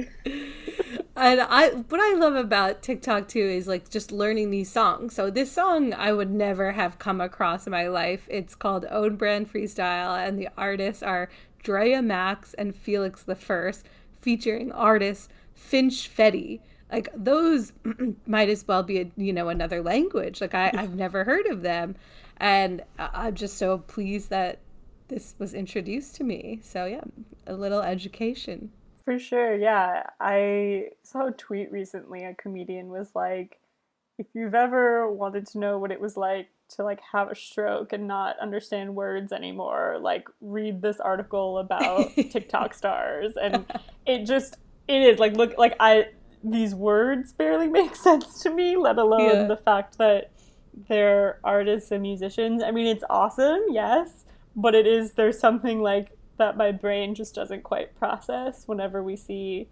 And 1.16 1.40
I 1.40 1.70
what 1.70 2.00
I 2.00 2.14
love 2.14 2.34
about 2.34 2.82
TikTok 2.82 3.26
too 3.26 3.40
is 3.40 3.66
like 3.66 3.88
just 3.88 4.12
learning 4.12 4.50
these 4.50 4.70
songs. 4.70 5.14
So 5.14 5.30
this 5.30 5.50
song 5.50 5.94
I 5.94 6.12
would 6.12 6.30
never 6.30 6.72
have 6.72 6.98
come 6.98 7.20
across 7.20 7.66
in 7.66 7.70
my 7.70 7.88
life. 7.88 8.28
It's 8.30 8.54
called 8.54 8.84
Own 8.90 9.16
Brand 9.16 9.50
Freestyle 9.50 10.16
and 10.16 10.38
the 10.38 10.48
artists 10.58 11.02
are 11.02 11.30
Dreya 11.64 12.04
Max 12.04 12.54
and 12.54 12.76
Felix 12.76 13.22
the 13.22 13.34
First 13.34 13.86
featuring 14.20 14.70
artist 14.72 15.30
Finch 15.54 16.10
Fetti. 16.14 16.60
Like 16.92 17.08
those 17.16 17.72
might 18.26 18.50
as 18.50 18.68
well 18.68 18.82
be 18.82 19.00
a, 19.00 19.10
you 19.16 19.32
know 19.32 19.48
another 19.48 19.82
language. 19.82 20.40
Like 20.42 20.54
I, 20.54 20.70
I've 20.74 20.94
never 20.94 21.24
heard 21.24 21.46
of 21.46 21.62
them. 21.62 21.96
And 22.36 22.82
I'm 22.98 23.34
just 23.34 23.56
so 23.56 23.78
pleased 23.78 24.28
that 24.28 24.58
this 25.08 25.34
was 25.38 25.54
introduced 25.54 26.14
to 26.16 26.24
me. 26.24 26.60
So 26.62 26.84
yeah, 26.84 27.04
a 27.46 27.54
little 27.54 27.80
education. 27.80 28.70
For 29.06 29.18
sure, 29.20 29.54
yeah. 29.54 30.02
I 30.20 30.88
saw 31.04 31.28
a 31.28 31.32
tweet 31.32 31.70
recently. 31.70 32.24
A 32.24 32.34
comedian 32.34 32.88
was 32.88 33.08
like, 33.14 33.60
if 34.18 34.26
you've 34.34 34.54
ever 34.54 35.08
wanted 35.10 35.46
to 35.48 35.58
know 35.60 35.78
what 35.78 35.92
it 35.92 36.00
was 36.00 36.16
like 36.16 36.48
to 36.70 36.82
like 36.82 36.98
have 37.12 37.30
a 37.30 37.36
stroke 37.36 37.92
and 37.92 38.08
not 38.08 38.36
understand 38.40 38.96
words 38.96 39.30
anymore, 39.30 39.98
like 40.00 40.26
read 40.40 40.82
this 40.82 40.98
article 40.98 41.58
about 41.58 42.14
TikTok 42.32 42.74
stars. 42.74 43.34
And 43.40 43.64
it 44.06 44.24
just 44.26 44.56
it 44.88 45.02
is 45.02 45.20
like 45.20 45.34
look 45.34 45.56
like 45.56 45.76
I 45.78 46.06
these 46.42 46.74
words 46.74 47.32
barely 47.32 47.68
make 47.80 47.94
sense 47.94 48.42
to 48.42 48.50
me, 48.50 48.76
let 48.76 48.98
alone 48.98 49.20
Yeah. 49.42 49.44
the 49.46 49.56
fact 49.56 49.98
that 49.98 50.32
they're 50.88 51.38
artists 51.44 51.92
and 51.92 52.02
musicians. 52.02 52.60
I 52.60 52.72
mean, 52.72 52.88
it's 52.88 53.04
awesome, 53.08 53.60
yes, 53.70 54.24
but 54.56 54.74
it 54.74 54.86
is 54.88 55.12
there's 55.12 55.38
something 55.38 55.80
like 55.80 56.15
that 56.38 56.56
my 56.56 56.70
brain 56.72 57.14
just 57.14 57.34
doesn't 57.34 57.62
quite 57.62 57.94
process 57.96 58.64
whenever 58.66 59.02
we 59.02 59.16
see 59.16 59.68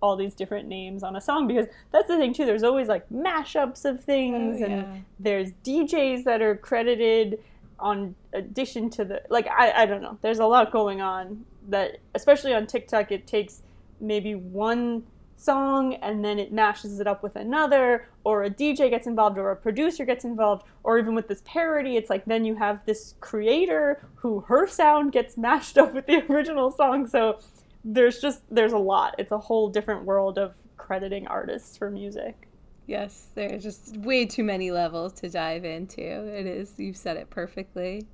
all 0.00 0.14
these 0.16 0.34
different 0.34 0.68
names 0.68 1.02
on 1.02 1.16
a 1.16 1.20
song 1.20 1.48
because 1.48 1.66
that's 1.90 2.06
the 2.06 2.16
thing 2.16 2.32
too 2.32 2.46
there's 2.46 2.62
always 2.62 2.86
like 2.86 3.08
mashups 3.10 3.84
of 3.84 4.02
things 4.04 4.60
Oh, 4.60 4.64
and 4.64 4.72
yeah. 4.82 4.96
there's 5.18 5.50
DJs 5.64 6.22
that 6.24 6.40
are 6.40 6.54
credited 6.54 7.42
on 7.80 8.14
addition 8.32 8.90
to 8.90 9.04
the 9.04 9.22
like 9.28 9.48
I, 9.48 9.72
I 9.82 9.86
don't 9.86 10.02
know 10.02 10.16
there's 10.22 10.38
a 10.38 10.46
lot 10.46 10.70
going 10.70 11.00
on 11.00 11.44
that 11.68 11.98
especially 12.14 12.54
on 12.54 12.66
TikTok 12.68 13.10
it 13.10 13.26
takes 13.26 13.62
maybe 14.00 14.34
one 14.36 15.02
song 15.38 15.94
and 15.94 16.24
then 16.24 16.38
it 16.38 16.52
mashes 16.52 17.00
it 17.00 17.06
up 17.06 17.22
with 17.22 17.36
another 17.36 18.08
or 18.24 18.44
a 18.44 18.50
DJ 18.50 18.90
gets 18.90 19.06
involved 19.06 19.38
or 19.38 19.50
a 19.50 19.56
producer 19.56 20.04
gets 20.04 20.24
involved 20.24 20.64
or 20.82 20.98
even 20.98 21.14
with 21.14 21.28
this 21.28 21.42
parody 21.44 21.96
it's 21.96 22.10
like 22.10 22.24
then 22.24 22.44
you 22.44 22.54
have 22.54 22.84
this 22.86 23.14
creator 23.20 24.02
who 24.16 24.40
her 24.40 24.66
sound 24.66 25.12
gets 25.12 25.36
mashed 25.36 25.78
up 25.78 25.94
with 25.94 26.06
the 26.06 26.24
original 26.30 26.70
song 26.70 27.06
so 27.06 27.38
there's 27.84 28.20
just 28.20 28.42
there's 28.50 28.72
a 28.72 28.78
lot 28.78 29.14
it's 29.18 29.32
a 29.32 29.38
whole 29.38 29.68
different 29.68 30.04
world 30.04 30.38
of 30.38 30.54
crediting 30.76 31.26
artists 31.26 31.76
for 31.76 31.90
music 31.90 32.48
Yes, 32.88 33.28
there 33.34 33.54
are 33.54 33.58
just 33.58 33.98
way 33.98 34.24
too 34.24 34.42
many 34.42 34.70
levels 34.70 35.12
to 35.20 35.28
dive 35.28 35.66
into. 35.66 36.00
It 36.00 36.46
is, 36.46 36.72
you've 36.78 36.96
said 36.96 37.18
it 37.18 37.28
perfectly. 37.28 38.06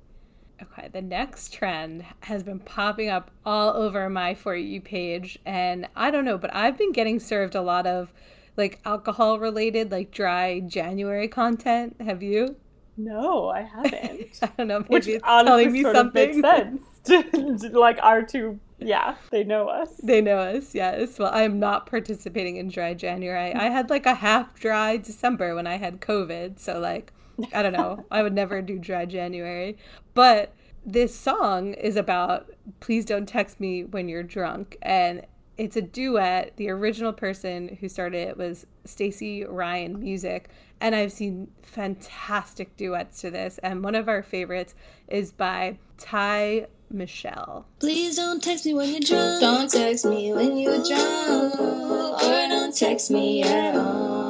Okay, 0.61 0.87
the 0.91 1.01
next 1.01 1.53
trend 1.53 2.05
has 2.21 2.41
been 2.43 2.59
popping 2.59 3.09
up 3.09 3.29
all 3.45 3.69
over 3.75 4.09
my 4.09 4.33
For 4.33 4.55
You 4.55 4.79
page. 4.81 5.37
And 5.45 5.87
I 5.95 6.11
don't 6.11 6.25
know, 6.25 6.37
but 6.37 6.53
I've 6.55 6.77
been 6.77 6.91
getting 6.93 7.19
served 7.19 7.55
a 7.55 7.61
lot 7.61 7.85
of 7.85 8.13
like 8.57 8.79
alcohol 8.85 9.37
related, 9.39 9.91
like 9.91 10.11
dry 10.11 10.61
January 10.61 11.27
content. 11.27 11.97
Have 12.01 12.23
you? 12.23 12.55
no 12.97 13.49
i 13.49 13.61
haven't 13.61 14.39
I 14.41 14.49
don't 14.57 14.67
know. 14.69 14.79
Maybe 14.79 14.93
which 14.93 15.07
it's 15.07 15.23
honestly 15.27 15.65
telling 15.65 15.71
me 15.73 15.81
sort 15.83 15.95
something. 15.97 16.41
makes 16.41 16.81
sense 17.03 17.63
like 17.73 17.99
our 18.01 18.23
two 18.23 18.57
yeah 18.79 19.15
they 19.31 19.43
know 19.43 19.67
us 19.67 19.89
They 20.01 20.21
know 20.21 20.37
us, 20.39 20.73
yes. 20.73 21.19
Well, 21.19 21.31
I 21.33 21.43
am 21.43 21.59
not 21.59 21.85
participating 21.87 22.55
in 22.57 22.69
dry 22.69 22.93
January. 22.93 23.53
I 23.53 23.65
had 23.69 23.89
like 23.89 24.05
a 24.05 24.15
half 24.15 24.57
dry 24.59 24.97
December 24.97 25.55
when 25.55 25.67
I 25.67 25.75
had 25.77 25.99
COVID. 26.01 26.59
So, 26.59 26.79
like, 26.79 27.11
I 27.53 27.61
don't 27.61 27.73
know. 27.73 28.05
I 28.11 28.23
would 28.23 28.33
never 28.33 28.61
do 28.61 28.77
dry 28.77 29.05
January. 29.05 29.77
But 30.13 30.53
this 30.85 31.15
song 31.15 31.73
is 31.73 31.95
about 31.95 32.51
please 32.79 33.05
don't 33.05 33.27
text 33.27 33.59
me 33.59 33.83
when 33.83 34.07
you're 34.07 34.23
drunk. 34.23 34.77
And 34.81 35.25
it's 35.57 35.75
a 35.75 35.81
duet. 35.81 36.53
The 36.57 36.69
original 36.69 37.13
person 37.13 37.77
who 37.79 37.89
started 37.89 38.29
it 38.29 38.37
was 38.37 38.67
Stacey 38.83 39.43
Ryan 39.43 39.99
Music. 39.99 40.49
And 40.81 40.93
I've 40.93 41.11
seen 41.11 41.49
fantastic 41.61 42.75
duets 42.77 43.21
to 43.21 43.31
this. 43.31 43.57
And 43.59 43.83
one 43.83 43.95
of 43.95 44.09
our 44.09 44.21
favorites 44.21 44.75
is 45.07 45.31
by 45.31 45.77
Ty 45.97 46.67
Michelle. 46.91 47.65
Please 47.79 48.17
don't 48.17 48.43
text 48.43 48.65
me 48.65 48.73
when 48.73 48.89
you're 48.89 48.99
drunk. 48.99 49.41
Don't 49.41 49.71
text 49.71 50.05
me 50.05 50.33
when 50.33 50.57
you're 50.57 50.83
drunk. 50.83 51.59
Or 51.59 52.19
don't 52.19 52.75
text 52.75 53.09
me 53.09 53.43
at 53.43 53.75
all. 53.75 54.24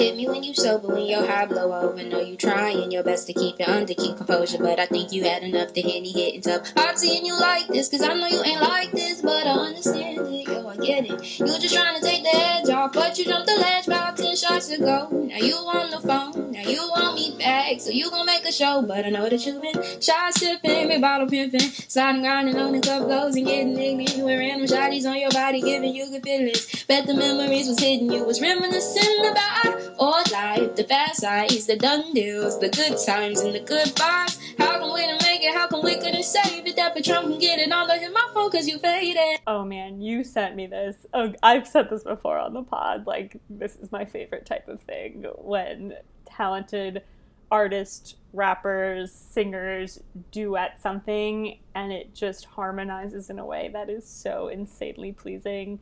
Hit 0.00 0.16
me 0.16 0.26
when 0.26 0.42
you 0.42 0.54
sober, 0.54 0.88
when 0.88 1.04
your 1.04 1.26
high 1.26 1.44
blow 1.44 1.72
over. 1.72 2.02
Know 2.02 2.20
you 2.20 2.36
trying 2.36 2.90
your 2.90 3.02
best 3.02 3.26
to 3.26 3.34
keep 3.34 3.60
it 3.60 3.68
under, 3.68 3.92
keep 3.92 4.16
composure. 4.16 4.58
But 4.58 4.80
I 4.80 4.86
think 4.86 5.12
you 5.12 5.24
had 5.24 5.42
enough 5.42 5.74
to 5.74 5.82
hit 5.82 6.02
me 6.02 6.10
hitting 6.10 6.40
tough. 6.40 6.72
Hard 6.74 6.98
seeing 6.98 7.24
you 7.24 7.38
like 7.38 7.66
this, 7.68 7.88
cause 7.88 8.02
I 8.02 8.14
know 8.14 8.26
you 8.26 8.42
ain't 8.42 8.62
like 8.62 8.90
this, 8.92 9.20
but 9.20 9.46
I 9.46 9.50
understand 9.50 10.20
it. 10.26 10.48
Yo, 10.48 10.66
I 10.66 10.76
get 10.76 11.04
it. 11.04 11.38
You 11.38 11.46
just 11.46 11.74
trying 11.74 12.00
to 12.00 12.02
take 12.02 12.22
the 12.22 12.34
edge 12.34 12.70
off, 12.70 12.94
but 12.94 13.18
you 13.18 13.26
jumped 13.26 13.46
the 13.46 13.56
ledge 13.56 13.86
about 13.86 14.16
10 14.16 14.36
shots 14.36 14.70
ago. 14.70 15.08
Now 15.10 15.36
you 15.36 15.54
on 15.54 15.90
the 15.90 16.00
phone, 16.00 16.52
now 16.52 16.62
you 16.62 16.78
want 16.78 17.16
me 17.16 17.36
back, 17.38 17.80
so 17.80 17.90
you 17.90 18.10
gon' 18.10 18.24
make 18.24 18.44
a 18.46 18.52
show. 18.52 18.82
But 18.82 19.04
I 19.04 19.10
know 19.10 19.28
that 19.28 19.44
you've 19.44 19.60
been 19.60 20.00
shot 20.00 20.34
sipping, 20.34 20.88
big 20.88 21.00
bottle 21.00 21.28
pimping, 21.28 21.60
sliding, 21.60 22.22
grinding 22.22 22.56
on 22.56 22.72
the 22.72 22.80
cup 22.80 23.06
goes 23.06 23.36
and 23.36 23.46
getting 23.46 23.78
ignorant 23.78 24.24
with 24.24 24.38
random 24.38 24.66
shotties 24.66 25.08
on 25.08 25.18
your 25.18 25.30
body, 25.30 25.60
giving 25.60 25.94
you 25.94 26.08
good 26.10 26.22
feelings. 26.22 26.84
Bet 26.84 27.06
the 27.06 27.14
memories 27.14 27.68
was 27.68 27.78
hitting 27.78 28.10
you 28.10 28.24
was 28.24 28.40
reminiscing 28.40 29.26
about 29.26 29.89
old 30.00 30.30
life, 30.32 30.74
the 30.76 30.84
fast 30.84 31.22
lives, 31.22 31.66
the 31.66 31.76
done 31.76 32.12
deals, 32.14 32.58
the 32.58 32.70
good 32.70 32.96
times 33.06 33.40
and 33.40 33.54
the 33.54 33.60
good 33.60 33.94
bars. 33.94 34.38
How 34.58 34.78
come 34.78 34.94
we 34.94 35.06
make 35.06 35.42
it? 35.42 35.54
How 35.54 35.68
come 35.68 35.84
we 35.84 35.96
couldn't 35.96 36.22
save 36.22 36.66
it? 36.66 36.74
That 36.76 36.94
Patron 36.94 37.22
can 37.22 37.38
get 37.38 37.58
it 37.58 37.68
the 37.68 37.98
hit 37.98 38.12
my 38.12 38.30
phone 38.32 38.50
cause 38.50 38.66
you 38.66 38.78
faded. 38.78 39.40
Oh 39.46 39.64
man, 39.64 40.00
you 40.00 40.24
sent 40.24 40.56
me 40.56 40.66
this. 40.66 41.06
Oh, 41.12 41.34
I've 41.42 41.68
said 41.68 41.90
this 41.90 42.02
before 42.02 42.38
on 42.38 42.54
the 42.54 42.62
pod. 42.62 43.06
Like, 43.06 43.36
this 43.50 43.76
is 43.76 43.92
my 43.92 44.06
favorite 44.06 44.46
type 44.46 44.68
of 44.68 44.80
thing 44.80 45.26
when 45.36 45.94
talented 46.24 47.02
artists, 47.50 48.14
rappers, 48.32 49.12
singers 49.12 50.00
duet 50.30 50.80
something 50.80 51.58
and 51.74 51.92
it 51.92 52.14
just 52.14 52.44
harmonizes 52.44 53.28
in 53.28 53.38
a 53.38 53.44
way 53.44 53.68
that 53.72 53.90
is 53.90 54.08
so 54.08 54.48
insanely 54.48 55.12
pleasing. 55.12 55.80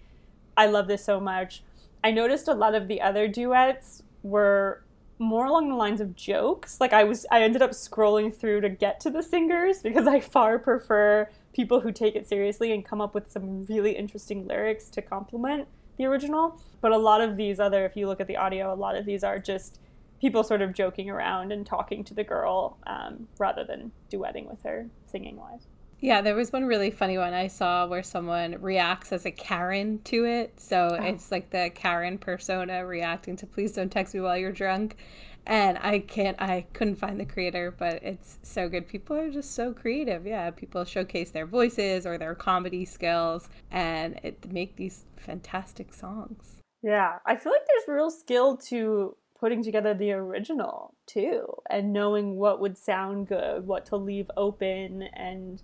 I 0.57 0.67
love 0.67 0.89
this 0.89 1.05
so 1.05 1.21
much. 1.21 1.63
I 2.03 2.11
noticed 2.11 2.49
a 2.49 2.55
lot 2.55 2.75
of 2.75 2.89
the 2.89 3.01
other 3.01 3.29
duets 3.29 4.03
were 4.23 4.85
more 5.19 5.47
along 5.47 5.69
the 5.69 5.75
lines 5.75 6.01
of 6.01 6.15
jokes. 6.15 6.81
Like 6.81 6.93
I 6.93 7.05
was 7.05 7.27
I 7.31 7.43
ended 7.43 7.63
up 7.63 7.73
scrolling 7.73 8.35
through 8.35 8.61
to 8.63 8.69
get 8.69 9.01
to 9.01 9.11
the 9.11 9.23
singers 9.23 9.81
because 9.83 10.07
I 10.07 10.21
far 10.21 10.59
prefer 10.59 11.29
people 11.53 11.81
who 11.81 11.93
take 11.93 12.15
it 12.15 12.29
seriously 12.29 12.73
and 12.73 12.85
come 12.85 13.01
up 13.01 13.15
with 13.15 13.31
some 13.31 13.65
really 13.67 13.93
interesting 13.93 14.47
lyrics 14.47 14.91
to 14.91 15.03
complement 15.03 15.67
the 15.97 16.07
original. 16.07 16.61
But 16.81 16.93
a 16.93 16.99
lot 16.99 17.21
of 17.21 17.37
these 17.37 17.59
other 17.59 17.85
if 17.85 17.97
you 17.97 18.07
look 18.07 18.21
at 18.21 18.27
the 18.27 18.37
audio, 18.37 18.73
a 18.73 18.77
lot 18.77 18.97
of 18.97 19.05
these 19.05 19.25
are 19.25 19.39
just 19.39 19.81
people 20.21 20.43
sort 20.43 20.63
of 20.63 20.73
joking 20.73 21.11
around 21.11 21.53
and 21.53 21.65
talking 21.65 22.05
to 22.05 22.15
the 22.15 22.25
girl 22.25 22.77
um, 22.87 23.29
rather 23.39 23.65
than 23.65 23.93
duetting 24.11 24.49
with 24.49 24.63
her 24.63 24.89
singing 25.07 25.37
wise. 25.37 25.67
Yeah, 26.01 26.21
there 26.21 26.37
was 26.37 26.53
one 26.53 26.65
really 26.67 26.91
funny 26.93 27.19
one 27.19 27.35
I 27.35 27.49
saw 27.49 27.87
where 27.87 28.05
someone 28.05 28.61
reacts 28.61 29.13
as 29.13 29.27
a 29.27 29.33
Karen 29.33 30.01
to 30.05 30.25
it. 30.25 30.61
So 30.61 30.97
Oh. 30.99 31.03
it's 31.03 31.33
like 31.33 31.51
the 31.51 31.71
Karen 31.75 32.19
persona 32.19 32.87
reacting 32.87 33.37
to 33.37 33.47
Please 33.47 33.73
Don't 33.73 33.91
Text 33.91 34.15
Me 34.15 34.21
While 34.21 34.37
You're 34.39 34.53
Drunk. 34.53 34.97
And 35.45 35.79
I 35.79 36.01
can't, 36.01 36.41
I 36.41 36.67
couldn't 36.73 36.97
find 36.97 37.19
the 37.19 37.25
creator, 37.25 37.71
but 37.77 38.03
it's 38.03 38.39
so 38.43 38.69
good. 38.69 38.87
People 38.87 39.17
are 39.17 39.31
just 39.31 39.55
so 39.55 39.73
creative. 39.73 40.27
Yeah, 40.27 40.51
people 40.51 40.85
showcase 40.85 41.31
their 41.31 41.47
voices 41.47 42.07
or 42.07 42.19
their 42.19 42.35
comedy 42.35 42.85
skills 42.85 43.49
and 43.71 44.21
it 44.23 44.53
make 44.53 44.77
these 44.77 45.07
fantastic 45.17 45.95
songs. 45.95 46.59
Yeah, 46.83 47.19
I 47.27 47.35
feel 47.37 47.51
like 47.53 47.63
there's 47.67 47.89
real 47.97 48.11
skill 48.11 48.57
to 48.69 49.17
putting 49.41 49.63
together 49.65 49.95
the 49.95 50.13
original 50.13 50.95
too 51.07 51.47
and 51.71 51.93
knowing 51.93 52.37
what 52.37 52.61
would 52.61 52.77
sound 52.77 53.27
good, 53.29 53.67
what 53.67 53.87
to 53.87 53.97
leave 53.97 54.31
open 54.37 55.03
and 55.15 55.63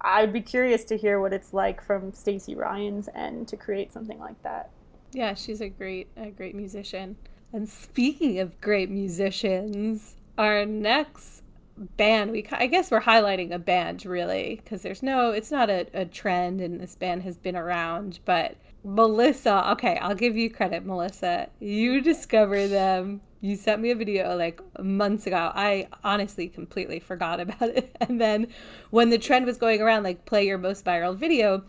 I'd 0.00 0.32
be 0.32 0.40
curious 0.40 0.84
to 0.84 0.96
hear 0.96 1.20
what 1.20 1.32
it's 1.32 1.52
like 1.52 1.82
from 1.82 2.12
Stacey 2.12 2.54
Ryan's 2.54 3.08
end 3.14 3.48
to 3.48 3.56
create 3.56 3.92
something 3.92 4.18
like 4.18 4.42
that. 4.42 4.70
Yeah, 5.12 5.34
she's 5.34 5.60
a 5.60 5.68
great, 5.68 6.08
a 6.16 6.30
great 6.30 6.54
musician. 6.54 7.16
And 7.52 7.68
speaking 7.68 8.38
of 8.40 8.60
great 8.60 8.90
musicians, 8.90 10.16
our 10.36 10.66
next 10.66 11.42
band, 11.76 12.30
we 12.32 12.46
I 12.50 12.66
guess 12.66 12.90
we're 12.90 13.02
highlighting 13.02 13.52
a 13.52 13.58
band 13.58 14.04
really 14.04 14.60
because 14.62 14.82
there's 14.82 15.02
no, 15.02 15.30
it's 15.30 15.50
not 15.50 15.70
a, 15.70 15.86
a 15.94 16.04
trend, 16.04 16.60
and 16.60 16.80
this 16.80 16.94
band 16.94 17.22
has 17.22 17.36
been 17.36 17.56
around. 17.56 18.20
But 18.24 18.56
Melissa, 18.84 19.70
okay, 19.72 19.96
I'll 19.98 20.14
give 20.14 20.36
you 20.36 20.50
credit, 20.50 20.84
Melissa. 20.84 21.48
You 21.58 22.00
discover 22.00 22.68
them. 22.68 23.22
You 23.40 23.56
sent 23.56 23.80
me 23.80 23.90
a 23.90 23.94
video 23.94 24.36
like 24.36 24.60
months 24.82 25.26
ago. 25.26 25.52
I 25.54 25.88
honestly 26.02 26.48
completely 26.48 26.98
forgot 26.98 27.40
about 27.46 27.68
it. 27.70 27.96
And 28.00 28.20
then 28.20 28.48
when 28.90 29.10
the 29.10 29.18
trend 29.18 29.46
was 29.46 29.58
going 29.58 29.80
around, 29.80 30.02
like 30.02 30.24
play 30.24 30.46
your 30.46 30.58
most 30.58 30.84
viral 30.84 31.16
video, 31.16 31.64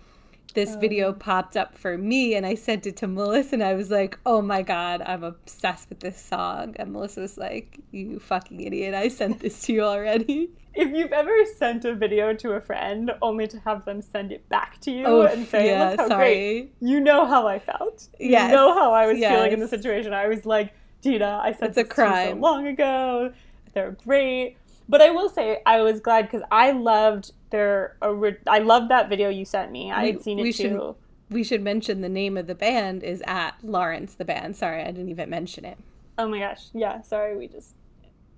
this 0.54 0.72
oh. 0.76 0.80
video 0.80 1.14
popped 1.14 1.56
up 1.56 1.78
for 1.78 1.98
me 1.98 2.36
and 2.36 2.46
I 2.46 2.56
sent 2.56 2.88
it 2.88 2.98
to 2.98 3.08
Melissa 3.08 3.56
and 3.56 3.64
I 3.64 3.74
was 3.74 3.92
like, 3.92 4.18
oh 4.26 4.42
my 4.42 4.62
God, 4.62 5.02
I'm 5.06 5.24
obsessed 5.24 5.90
with 5.90 6.00
this 6.00 6.20
song. 6.20 6.76
And 6.78 6.92
Melissa 6.92 7.22
was 7.22 7.38
like, 7.38 7.80
you 7.92 8.20
fucking 8.20 8.60
idiot. 8.60 8.94
I 8.94 9.08
sent 9.10 9.40
this 9.40 9.62
to 9.64 9.74
you 9.74 9.84
already. 9.84 10.52
If 10.76 10.96
you've 10.96 11.12
ever 11.12 11.32
sent 11.58 11.84
a 11.84 11.96
video 11.96 12.34
to 12.36 12.52
a 12.52 12.62
friend 12.62 13.12
only 13.24 13.48
to 13.48 13.60
have 13.62 13.86
them 13.86 14.04
send 14.04 14.32
it 14.32 14.48
back 14.50 14.80
to 14.82 14.92
you 14.92 15.04
Oh, 15.04 15.24
and 15.24 15.46
say, 15.46 15.66
yeah, 15.68 15.90
look 15.90 16.00
how 16.00 16.08
sorry. 16.08 16.24
great, 16.24 16.74
you 16.80 17.00
know 17.00 17.26
how 17.26 17.48
I 17.48 17.58
felt. 17.58 18.08
Yes, 18.20 18.52
You 18.52 18.56
know 18.56 18.74
how 18.76 18.94
I 18.94 19.08
was 19.08 19.18
feeling 19.18 19.52
in 19.52 19.60
the 19.60 19.68
situation. 19.68 20.14
I 20.14 20.28
was 20.28 20.46
like, 20.46 20.72
Dina, 21.02 21.40
I 21.44 21.52
sent 21.54 21.78
It's 21.78 21.78
a 21.78 21.82
you 21.82 22.34
so 22.34 22.38
long 22.40 22.68
ago. 22.68 23.34
They're 23.74 23.96
great. 24.06 24.58
But 24.88 25.02
I 25.02 25.12
will 25.12 25.30
say, 25.30 25.62
I 25.66 25.82
was 25.82 26.00
glad 26.00 26.24
because 26.26 26.42
I 26.52 26.72
loved 26.72 27.32
their. 27.52 27.96
I 28.02 28.60
loved 28.60 28.90
that 28.90 29.08
video 29.08 29.30
you 29.30 29.46
sent 29.46 29.72
me. 29.72 29.92
I 29.92 30.02
We- 30.04 30.12
had 30.12 30.22
seen 30.24 30.38
we 30.40 30.50
it 30.50 30.56
should- 30.56 30.72
too. 30.72 30.96
We 31.30 31.44
should 31.44 31.62
mention 31.62 32.02
the 32.02 32.10
name 32.10 32.38
of 32.38 32.48
the 32.48 32.56
band 32.56 33.04
is 33.04 33.22
at 33.28 33.54
Lawrence 33.64 34.16
the 34.16 34.26
band. 34.26 34.56
Sorry, 34.58 34.82
I 34.82 34.88
didn't 34.88 35.10
even 35.10 35.30
mention 35.30 35.64
it. 35.64 35.78
Oh 36.18 36.28
my 36.28 36.40
gosh. 36.40 36.70
Yeah, 36.74 37.02
sorry, 37.04 37.38
we 37.38 37.48
just 37.48 37.76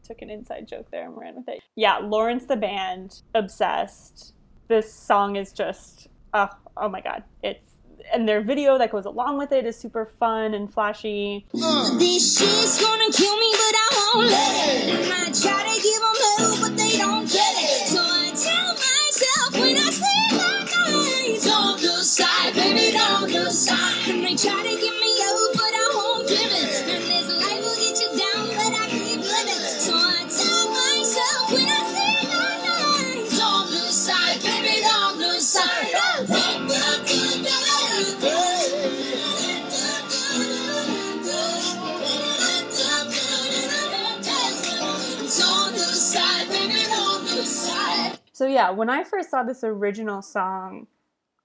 took 0.04 0.22
an 0.22 0.30
inside 0.30 0.68
joke 0.68 0.92
there 0.92 1.06
and 1.06 1.16
ran 1.18 1.36
with 1.38 1.48
it. 1.48 1.62
Yeah, 1.76 2.00
Lawrence 2.00 2.46
the 2.48 2.58
band, 2.58 3.22
obsessed. 3.34 4.34
This 4.68 4.94
song 4.94 5.38
is 5.38 5.54
just 5.54 6.10
oh, 6.34 6.50
oh 6.76 6.90
my 6.90 7.00
god. 7.00 7.24
It's 7.42 7.71
and 8.14 8.28
their 8.28 8.42
video 8.42 8.78
that 8.78 8.92
goes 8.92 9.06
along 9.06 9.38
with 9.38 9.52
it 9.52 9.66
is 9.66 9.78
super 9.78 10.06
fun 10.06 10.54
and 10.54 10.72
flashy. 10.72 11.46
This 11.54 12.38
shit's 12.38 12.82
gonna 12.82 13.12
kill 13.12 13.36
me, 13.38 13.52
but 13.52 13.76
I 13.76 14.12
won't 14.14 14.28
let 14.30 14.56
it. 14.68 15.12
I 15.12 15.26
try 15.32 15.64
to 15.64 15.82
give 15.82 16.02
them 16.02 16.62
but 16.62 16.78
they 16.78 16.98
don't 16.98 17.26
get 17.32 17.56
it. 17.58 17.88
So 17.88 18.02
I 18.02 18.32
tell 18.36 18.74
myself 18.74 19.54
when 19.54 19.78
I 19.78 19.90
sleep 19.90 20.11
yeah, 48.62 48.70
when 48.70 48.90
I 48.90 49.04
first 49.04 49.32
saw 49.32 49.42
this 49.44 49.64
original 49.64 50.22
song, 50.22 50.88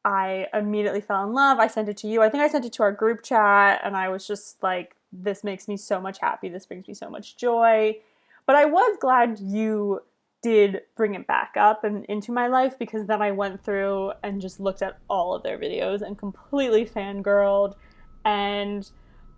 I 0.05 0.49
immediately 0.53 1.01
fell 1.01 1.25
in 1.25 1.33
love. 1.33 1.59
I 1.59 1.67
sent 1.67 1.89
it 1.89 1.97
to 1.99 2.07
you. 2.07 2.23
I 2.23 2.29
think 2.29 2.43
I 2.43 2.49
sent 2.49 2.65
it 2.65 2.73
to 2.75 2.83
our 2.83 2.93
group 2.93 3.23
chat 3.23 3.81
and 3.83 3.97
I 3.97 4.09
was 4.09 4.27
just 4.27 4.63
like 4.63 4.97
this 5.13 5.43
makes 5.43 5.67
me 5.67 5.77
so 5.79 5.99
much 6.01 6.19
happy. 6.21 6.49
This 6.49 6.67
brings 6.67 6.87
me 6.87 6.95
so 6.95 7.09
much 7.09 7.37
joy. 7.37 7.97
But 8.45 8.57
I 8.57 8.67
was 8.67 8.99
glad 9.01 9.39
you 9.41 10.01
did 10.43 10.83
bring 10.95 11.15
it 11.15 11.27
back 11.27 11.55
up 11.57 11.85
and 11.85 12.05
into 12.05 12.33
my 12.33 12.49
life 12.49 12.79
because 12.79 13.07
then 13.07 13.23
I 13.23 13.33
went 13.33 13.65
through 13.65 14.13
and 14.23 14.41
just 14.41 14.61
looked 14.61 14.83
at 14.83 14.99
all 15.09 15.35
of 15.35 15.43
their 15.43 15.59
videos 15.59 16.03
and 16.03 16.19
completely 16.19 16.85
fangirled 16.85 17.75
and 18.25 18.89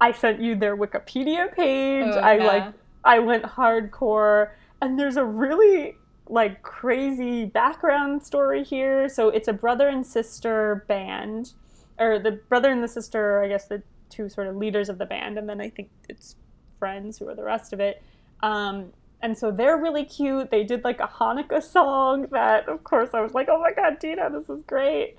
I 0.01 0.13
sent 0.13 0.41
you 0.41 0.57
their 0.57 0.77
Wikipedia 0.77 1.55
page. 1.55 2.13
Oh, 2.13 2.19
I 2.19 2.39
like 2.39 2.75
I 3.05 3.21
went 3.21 3.45
hardcore 3.45 4.51
and 4.83 4.99
there's 4.99 5.17
a 5.17 5.25
really 5.25 5.95
like 6.29 6.63
crazy 6.63 7.45
background 7.45 8.25
story 8.25 8.63
here. 8.63 9.09
So 9.09 9.29
it's 9.29 9.49
a 9.49 9.53
brother 9.53 9.89
and 9.89 10.07
sister 10.07 10.85
band 10.89 11.53
or 11.99 12.19
the 12.19 12.33
brother 12.33 12.71
and 12.71 12.83
the 12.83 12.89
sister, 12.89 13.43
I 13.43 13.49
guess 13.49 13.67
the 13.67 13.83
two 14.11 14.29
sort 14.29 14.47
of 14.47 14.57
leaders 14.57 14.89
of 14.89 14.99
the 14.99 15.07
band 15.07 15.39
and 15.39 15.49
then 15.49 15.61
I 15.61 15.69
think 15.69 15.91
it's 16.09 16.37
friends 16.79 17.19
who 17.19 17.29
are 17.29 17.35
the 17.35 17.45
rest 17.45 17.73
of 17.73 17.81
it. 17.81 18.03
Um 18.43 18.93
and 19.21 19.37
so 19.37 19.51
they're 19.51 19.77
really 19.77 20.05
cute. 20.05 20.51
They 20.51 20.63
did 20.63 20.85
like 20.85 21.01
a 21.01 21.09
Hanukkah 21.09 21.63
song 21.63 22.29
that, 22.31 22.69
of 22.69 22.85
course, 22.85 23.11
I 23.15 23.21
was 23.21 23.35
like, 23.35 23.49
oh 23.51 23.61
my 23.61 23.73
god, 23.73 23.99
Dina, 23.99 24.31
this 24.31 24.49
is 24.49 24.63
great. 24.63 25.17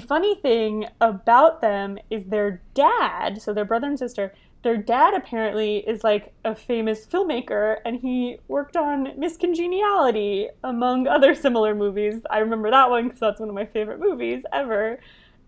Funny 0.00 0.34
thing 0.34 0.86
about 1.00 1.60
them 1.60 1.98
is 2.10 2.26
their 2.26 2.62
dad, 2.74 3.40
so 3.40 3.52
their 3.52 3.64
brother 3.64 3.86
and 3.86 3.98
sister, 3.98 4.32
their 4.62 4.76
dad 4.76 5.14
apparently 5.14 5.78
is 5.78 6.02
like 6.02 6.32
a 6.44 6.54
famous 6.54 7.06
filmmaker 7.06 7.76
and 7.84 8.00
he 8.00 8.38
worked 8.48 8.76
on 8.76 9.12
Miss 9.18 9.36
Congeniality 9.36 10.48
among 10.64 11.06
other 11.06 11.34
similar 11.34 11.74
movies. 11.74 12.22
I 12.30 12.38
remember 12.38 12.70
that 12.70 12.90
one 12.90 13.04
because 13.04 13.20
that's 13.20 13.38
one 13.38 13.48
of 13.48 13.54
my 13.54 13.66
favorite 13.66 14.00
movies 14.00 14.42
ever. 14.52 14.98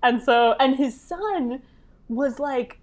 And 0.03 0.23
so, 0.23 0.55
and 0.61 0.77
his 0.77 1.01
son 1.01 1.63
was 2.09 2.39
like, 2.39 2.79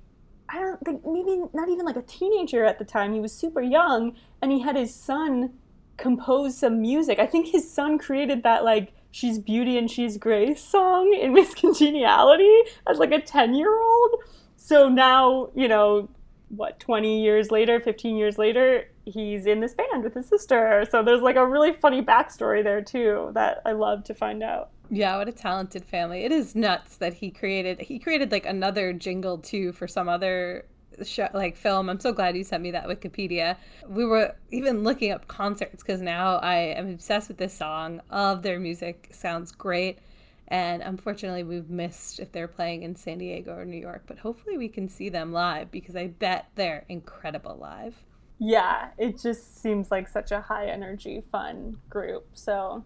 I 0.50 0.60
don't 0.60 0.82
think, 0.82 1.06
maybe 1.06 1.44
not 1.54 1.70
even 1.70 1.86
like 1.86 1.96
a 1.96 2.02
teenager 2.02 2.66
at 2.66 2.80
the 2.80 2.86
time. 2.86 3.14
He 3.14 3.20
was 3.20 3.32
super 3.32 3.62
young 3.62 4.16
and 4.42 4.52
he 4.52 4.62
had 4.62 4.76
his 4.76 4.94
son 4.94 5.54
compose 5.98 6.58
some 6.58 6.82
music. 6.82 7.20
I 7.20 7.26
think 7.26 7.48
his 7.48 7.72
son 7.72 7.98
created 7.98 8.44
that 8.44 8.64
like 8.64 8.92
She's 9.16 9.40
Beauty 9.40 9.78
and 9.78 9.90
She's 9.90 10.18
Grace 10.18 10.62
song 10.62 11.18
in 11.18 11.34
Miss 11.34 11.56
Congeniality 11.56 12.54
as 12.86 12.98
like 12.98 13.14
a 13.14 13.22
10 13.22 13.56
year 13.56 13.74
old. 13.74 14.16
So 14.58 14.90
now, 14.90 15.52
you 15.56 15.70
know, 15.70 16.10
what 16.50 16.82
20 16.82 17.24
years 17.24 17.50
later 17.50 17.80
15 17.80 18.18
years 18.18 18.38
later 18.38 18.90
he's 19.06 19.46
in 19.46 19.62
this 19.62 19.74
band 19.74 20.04
with 20.04 20.16
his 20.16 20.28
sister. 20.28 20.86
So 20.92 21.02
there's 21.02 21.22
like 21.22 21.38
a 21.38 21.48
really 21.48 21.72
funny 21.72 22.02
backstory 22.02 22.62
there 22.62 22.82
too 22.82 23.32
that 23.36 23.62
i 23.66 23.72
love 23.72 24.04
to 24.04 24.14
find 24.14 24.44
out. 24.44 24.72
Yeah 24.90 25.16
what 25.16 25.30
a 25.30 25.32
talented 25.32 25.86
family. 25.86 26.26
It 26.26 26.34
is 26.34 26.54
nuts 26.54 26.98
that 26.98 27.14
he 27.14 27.32
created 27.32 27.80
he 27.80 28.00
created 28.00 28.34
like 28.34 28.46
another 28.46 28.92
jingle 28.92 29.38
too 29.38 29.72
for 29.72 29.88
some 29.88 30.10
other 30.10 30.66
show, 31.04 31.28
like 31.34 31.56
film 31.56 31.90
i'm 31.90 32.00
so 32.00 32.14
glad 32.14 32.36
you 32.38 32.44
sent 32.44 32.64
me 32.64 32.72
that 32.72 32.86
wikipedia 32.86 33.58
we 33.88 34.06
were 34.06 34.36
even 34.52 34.84
looking 34.84 35.12
up 35.12 35.28
concerts 35.28 35.84
because 35.84 36.02
now 36.02 36.38
i 36.38 36.56
am 36.56 36.90
obsessed 36.90 37.28
with 37.28 37.38
this 37.38 37.54
song 37.54 38.02
of 38.10 38.42
their 38.42 38.60
music 38.60 39.10
sounds 39.12 39.52
great 39.52 40.00
and 40.48 40.84
unfortunately, 40.84 41.44
we've 41.44 41.70
missed 41.70 42.20
if 42.20 42.32
they're 42.32 42.48
playing 42.48 42.84
in 42.84 42.96
San 42.96 43.18
Diego 43.18 43.56
or 43.56 43.66
New 43.66 43.80
York, 43.80 44.04
but 44.06 44.20
hopefully 44.20 44.58
we 44.58 44.70
can 44.70 44.88
see 44.88 45.10
them 45.10 45.34
live 45.34 45.72
because 45.72 45.96
I 45.96 46.08
bet 46.08 46.50
they're 46.56 46.86
incredible 46.88 47.58
live. 47.60 48.04
Yeah, 48.38 48.90
it 48.98 49.20
just 49.20 49.62
seems 49.62 49.90
like 49.90 50.08
such 50.08 50.32
a 50.32 50.42
high 50.42 50.68
energy, 50.68 51.24
fun 51.32 51.78
group. 51.90 52.28
So 52.34 52.86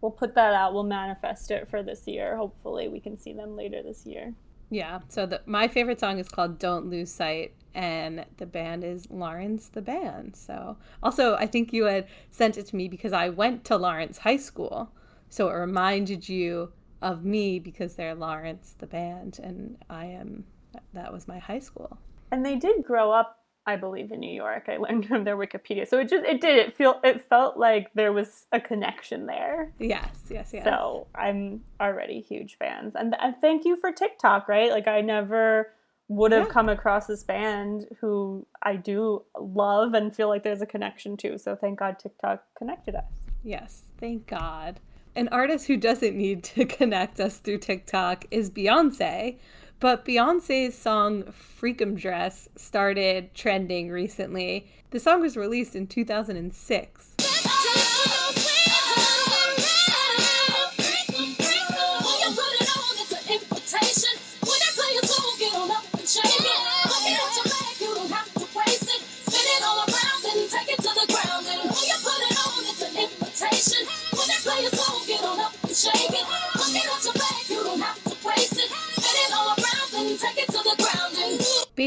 we'll 0.00 0.10
put 0.10 0.34
that 0.34 0.52
out. 0.52 0.74
We'll 0.74 0.82
manifest 0.82 1.50
it 1.50 1.68
for 1.68 1.82
this 1.82 2.08
year. 2.08 2.36
Hopefully, 2.36 2.88
we 2.88 2.98
can 2.98 3.16
see 3.16 3.32
them 3.32 3.56
later 3.56 3.82
this 3.82 4.04
year. 4.04 4.34
Yeah. 4.70 5.00
So 5.08 5.26
the, 5.26 5.42
my 5.46 5.68
favorite 5.68 6.00
song 6.00 6.18
is 6.18 6.28
called 6.28 6.58
"Don't 6.58 6.90
Lose 6.90 7.10
Sight," 7.10 7.54
and 7.74 8.24
the 8.36 8.46
band 8.46 8.84
is 8.84 9.08
Lawrence 9.10 9.68
the 9.68 9.82
band. 9.82 10.36
So 10.36 10.76
also, 11.02 11.34
I 11.36 11.46
think 11.46 11.72
you 11.72 11.84
had 11.84 12.06
sent 12.30 12.58
it 12.58 12.66
to 12.66 12.76
me 12.76 12.88
because 12.88 13.12
I 13.12 13.28
went 13.28 13.64
to 13.66 13.76
Lawrence 13.76 14.18
High 14.18 14.38
School, 14.38 14.90
so 15.28 15.48
it 15.48 15.54
reminded 15.54 16.28
you 16.28 16.72
of 17.02 17.24
me 17.24 17.58
because 17.58 17.94
they're 17.94 18.14
Lawrence 18.14 18.74
the 18.78 18.86
band 18.86 19.38
and 19.42 19.76
I 19.90 20.06
am 20.06 20.44
that 20.92 21.12
was 21.12 21.28
my 21.28 21.38
high 21.38 21.58
school. 21.58 21.98
And 22.30 22.44
they 22.44 22.56
did 22.56 22.84
grow 22.84 23.12
up 23.12 23.35
I 23.66 23.76
believe 23.76 24.12
in 24.12 24.20
New 24.20 24.32
York. 24.32 24.68
I 24.68 24.76
learned 24.76 25.06
from 25.06 25.24
their 25.24 25.36
Wikipedia. 25.36 25.88
So 25.88 25.98
it 25.98 26.08
just 26.08 26.24
it 26.24 26.40
did 26.40 26.56
it 26.56 26.74
feel 26.74 27.00
it 27.02 27.22
felt 27.28 27.56
like 27.56 27.92
there 27.94 28.12
was 28.12 28.46
a 28.52 28.60
connection 28.60 29.26
there. 29.26 29.72
Yes, 29.78 30.08
yes, 30.30 30.50
yes. 30.52 30.64
So 30.64 31.08
I'm 31.14 31.62
already 31.80 32.20
huge 32.20 32.56
fans. 32.58 32.94
And, 32.94 33.16
and 33.20 33.34
thank 33.40 33.64
you 33.64 33.76
for 33.76 33.92
TikTok, 33.92 34.48
right? 34.48 34.70
Like 34.70 34.86
I 34.86 35.00
never 35.00 35.72
would 36.08 36.30
have 36.30 36.46
yeah. 36.46 36.52
come 36.52 36.68
across 36.68 37.06
this 37.06 37.24
band 37.24 37.88
who 38.00 38.46
I 38.62 38.76
do 38.76 39.24
love 39.38 39.94
and 39.94 40.14
feel 40.14 40.28
like 40.28 40.44
there's 40.44 40.62
a 40.62 40.66
connection 40.66 41.16
to. 41.18 41.38
So 41.38 41.56
thank 41.56 41.80
God 41.80 41.98
TikTok 41.98 42.44
connected 42.56 42.94
us. 42.94 43.04
Yes, 43.42 43.82
thank 43.98 44.26
God. 44.26 44.78
An 45.16 45.28
artist 45.28 45.66
who 45.66 45.76
doesn't 45.76 46.14
need 46.14 46.44
to 46.44 46.64
connect 46.66 47.18
us 47.18 47.38
through 47.38 47.58
TikTok 47.58 48.26
is 48.30 48.50
Beyonce, 48.50 49.38
but 49.80 50.04
Beyonce's 50.04 50.76
song 50.76 51.24
Freakum 51.24 51.98
Dress 51.98 52.48
started 52.56 53.34
trending 53.34 53.90
recently. 53.90 54.66
The 54.90 55.00
song 55.00 55.20
was 55.20 55.36
released 55.36 55.76
in 55.76 55.86
2006. 55.86 58.05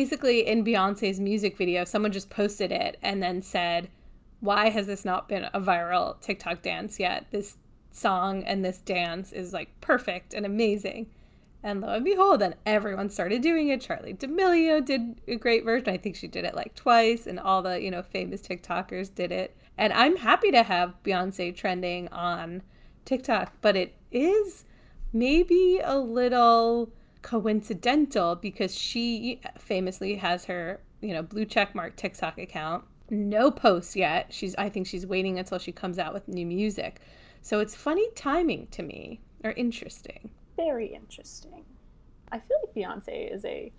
Basically 0.10 0.48
in 0.48 0.66
Beyonce's 0.66 1.20
music 1.20 1.56
video, 1.56 1.86
someone 1.86 2.12
just 2.12 2.32
posted 2.32 2.72
it 2.72 2.98
and 3.04 3.22
then 3.22 3.44
said, 3.44 3.90
Why 4.40 4.70
has 4.70 4.88
this 4.88 5.06
not 5.06 5.30
been 5.30 5.44
a 5.54 5.62
viral 5.62 6.20
TikTok 6.20 6.64
dance 6.64 7.00
yet? 7.00 7.28
This 7.30 7.58
song 7.92 8.44
and 8.44 8.66
this 8.66 8.80
dance 8.80 9.32
is 9.32 9.54
like 9.54 9.70
perfect 9.82 10.34
and 10.34 10.48
amazing. 10.48 11.12
And 11.62 11.82
lo 11.82 11.90
and 11.90 12.04
behold, 12.04 12.42
then 12.42 12.56
everyone 12.66 13.12
started 13.12 13.44
doing 13.44 13.68
it. 13.68 13.82
Charli 13.82 14.18
D'Amelio 14.18 14.84
did 14.84 15.22
a 15.28 15.36
great 15.36 15.64
version. 15.64 15.90
I 15.90 15.98
think 15.98 16.16
she 16.16 16.28
did 16.28 16.44
it 16.44 16.56
like 16.56 16.74
twice, 16.74 17.28
and 17.28 17.40
all 17.40 17.62
the, 17.62 17.80
you 17.80 17.92
know, 17.92 18.02
famous 18.02 18.42
TikTokers 18.42 19.14
did 19.14 19.32
it. 19.32 19.56
And 19.78 19.94
I'm 19.94 20.16
happy 20.16 20.50
to 20.50 20.64
have 20.64 20.96
Beyonce 21.04 21.56
trending 21.56 22.08
on 22.08 22.64
TikTok, 23.06 23.54
but 23.62 23.76
it 23.76 23.94
is 24.12 24.66
maybe 25.14 25.80
a 25.84 26.00
little 26.00 26.92
coincidental 27.22 28.36
because 28.36 28.76
she 28.76 29.42
famously 29.58 30.16
has 30.16 30.46
her, 30.46 30.82
you 31.02 31.14
know, 31.14 31.22
blue 31.22 31.46
check 31.46 31.76
mark 31.76 31.96
TikTok 31.96 32.38
account. 32.38 32.84
No 33.10 33.52
posts 33.52 33.96
yet. 33.96 34.28
She's 34.30 34.56
I 34.56 34.70
think 34.70 34.88
she's 34.88 35.06
waiting 35.06 35.40
until 35.40 35.60
she 35.60 35.72
comes 35.72 36.00
out 36.00 36.14
with 36.14 36.28
new 36.28 36.46
music. 36.46 37.02
So 37.42 37.60
it's 37.60 37.76
funny 37.76 38.08
timing 38.16 38.68
to 38.72 38.84
me 38.84 39.22
or 39.44 39.52
interesting. 39.52 40.30
Very 40.56 40.88
interesting. 40.88 41.66
I 42.32 42.40
feel 42.40 42.58
like 42.66 42.76
Beyonce 42.76 43.34
is 43.34 43.44
a 43.46 43.72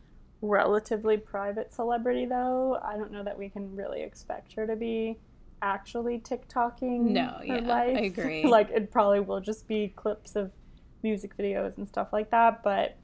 relatively 0.43 1.17
private 1.17 1.73
celebrity 1.73 2.27
though. 2.27 2.79
I 2.83 2.97
don't 2.97 3.13
know 3.13 3.23
that 3.23 3.39
we 3.39 3.49
can 3.49 3.77
really 3.77 4.03
expect 4.03 4.55
her 4.55 4.67
to 4.67 4.77
be 4.77 5.19
actually 5.63 6.19
TikToking 6.19 7.01
no, 7.01 7.37
her 7.41 7.45
yeah, 7.45 7.61
life. 7.61 7.97
I 7.97 8.01
agree. 8.07 8.45
like 8.47 8.71
it 8.71 8.91
probably 8.91 9.21
will 9.21 9.41
just 9.41 9.69
be 9.69 9.93
clips 9.95 10.37
of 10.37 10.53
music 11.03 11.37
videos 11.37 11.77
and 11.77 11.87
stuff 11.87 12.09
like 12.13 12.31
that, 12.31 12.63
but 12.63 12.97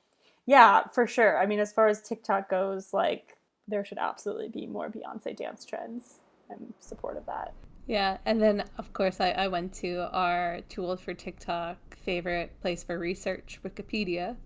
yeah, 0.47 0.85
for 0.93 1.07
sure. 1.07 1.39
I 1.39 1.47
mean, 1.47 1.59
as 1.61 1.73
far 1.73 1.89
as 1.89 2.01
TikTok 2.01 2.49
goes, 2.49 2.93
like 2.93 3.37
there 3.69 3.85
should 3.85 3.99
absolutely 3.99 4.49
be 4.49 4.67
more 4.67 4.89
Beyonce 4.89 5.37
dance 5.37 5.65
trends. 5.65 6.21
I'm 6.51 6.73
support 6.79 7.17
of 7.17 7.27
that. 7.27 7.53
Yeah, 7.87 8.19
and 8.25 8.43
then 8.43 8.65
of 8.79 8.93
course 8.93 9.21
I, 9.21 9.31
I 9.31 9.49
went 9.49 9.73
to 9.75 10.09
our 10.13 10.61
tool 10.69 10.97
for 10.97 11.15
TikTok 11.15 11.79
favorite 11.97 12.61
place 12.61 12.83
for 12.83 12.99
research, 12.99 13.61
Wikipedia, 13.65 14.37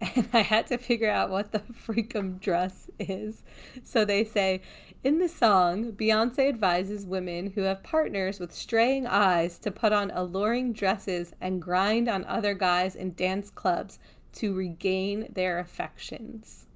and 0.00 0.28
I 0.32 0.40
had 0.40 0.66
to 0.68 0.78
figure 0.78 1.10
out 1.10 1.30
what 1.30 1.52
the 1.52 1.60
freakum 1.86 2.40
dress 2.40 2.88
is. 2.98 3.42
So 3.84 4.04
they 4.04 4.24
say 4.24 4.62
in 5.04 5.18
the 5.18 5.28
song, 5.28 5.92
Beyonce 5.92 6.48
advises 6.48 7.06
women 7.06 7.52
who 7.52 7.62
have 7.62 7.82
partners 7.82 8.38
with 8.38 8.54
straying 8.54 9.06
eyes 9.06 9.58
to 9.58 9.70
put 9.70 9.92
on 9.92 10.10
alluring 10.12 10.72
dresses 10.72 11.32
and 11.40 11.62
grind 11.62 12.08
on 12.08 12.24
other 12.24 12.54
guys 12.54 12.94
in 12.96 13.14
dance 13.14 13.50
clubs 13.50 13.98
to 14.34 14.54
regain 14.54 15.28
their 15.32 15.58
affections. 15.58 16.66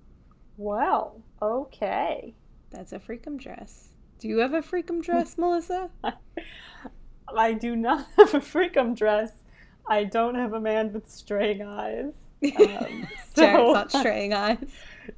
Well, 0.56 1.22
okay. 1.40 2.34
That's 2.70 2.92
a 2.92 2.98
freakum 2.98 3.38
dress. 3.38 3.88
Do 4.18 4.28
you 4.28 4.38
have 4.38 4.54
a 4.54 4.62
freakum 4.62 5.02
dress, 5.02 5.36
Melissa? 5.38 5.90
I 7.36 7.52
do 7.52 7.76
not 7.76 8.06
have 8.16 8.34
a 8.34 8.40
freakum 8.40 8.96
dress. 8.96 9.32
I 9.86 10.04
don't 10.04 10.34
have 10.34 10.52
a 10.52 10.60
man 10.60 10.92
with 10.92 11.10
straying 11.10 11.62
eyes. 11.62 12.14
Um, 12.44 13.06
so 13.34 13.42
Jared's 13.42 13.72
not 13.72 13.92
straying 13.92 14.32
eyes. 14.32 14.70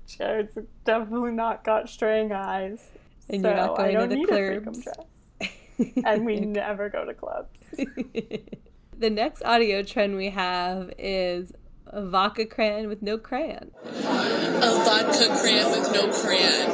Jared's 0.07 0.59
definitely 0.85 1.33
not 1.33 1.65
got 1.65 1.89
straying 1.89 2.33
eyes. 2.33 2.91
And 3.29 3.43
so 3.43 3.49
you're 3.49 3.57
not 3.57 3.77
going 3.77 3.97
to 3.97 4.07
the 4.07 4.27
clubs. 4.27 4.89
and 6.05 6.25
we 6.25 6.41
never 6.41 6.89
go 6.89 7.05
to 7.05 7.15
clubs. 7.15 7.59
the 8.99 9.11
next 9.11 9.43
audio 9.45 9.83
trend 9.83 10.17
we 10.17 10.31
have 10.31 10.93
is 10.99 11.53
a 11.89 12.05
vodka 12.05 12.45
crayon 12.47 12.89
with 12.89 13.03
no 13.03 13.17
crayon. 13.19 13.71
A 13.85 14.73
vodka 14.85 15.29
crayon 15.41 15.71
with 15.71 15.93
no 15.93 16.11
crayon. 16.11 16.71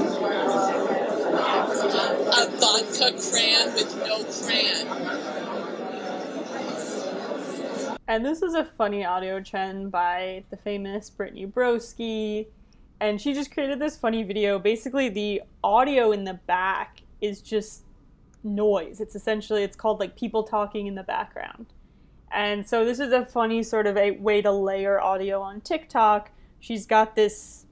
A 2.33 2.47
vodka 2.59 3.13
crayon 3.31 3.75
with 3.75 3.95
no 4.07 4.25
crayon. 4.25 4.87
And 8.09 8.25
this 8.25 8.43
is 8.43 8.55
a 8.55 8.65
funny 8.65 9.05
audio 9.05 9.41
trend 9.41 9.93
by 9.93 10.45
the 10.51 10.57
famous 10.57 11.11
Brittany 11.11 11.47
Broski. 11.47 12.47
And 13.01 13.21
she 13.21 13.35
just 13.35 13.53
created 13.53 13.79
this 13.81 13.97
funny 13.97 14.23
video. 14.23 14.59
Basically, 14.59 15.09
the 15.09 15.43
audio 15.63 16.13
in 16.13 16.25
the 16.25 16.35
back 16.47 17.03
is 17.21 17.41
just 17.41 17.85
noise. 18.45 19.01
It's 19.01 19.15
essentially, 19.15 19.63
it's 19.63 19.77
called 19.77 20.01
like 20.01 20.17
people 20.17 20.43
talking 20.43 20.87
in 20.87 20.95
the 20.95 21.03
background 21.03 21.67
And 22.33 22.67
so 22.69 22.85
this 22.85 22.99
is 22.99 23.13
a 23.13 23.25
funny 23.25 23.63
sort 23.63 23.87
of 23.87 23.97
a 23.97 24.13
way 24.13 24.43
to 24.43 24.51
layer 24.51 25.01
audio 25.01 25.41
on 25.41 25.61
TikTok. 25.61 26.31
She's 26.61 26.87
got 26.87 27.15
this 27.15 27.67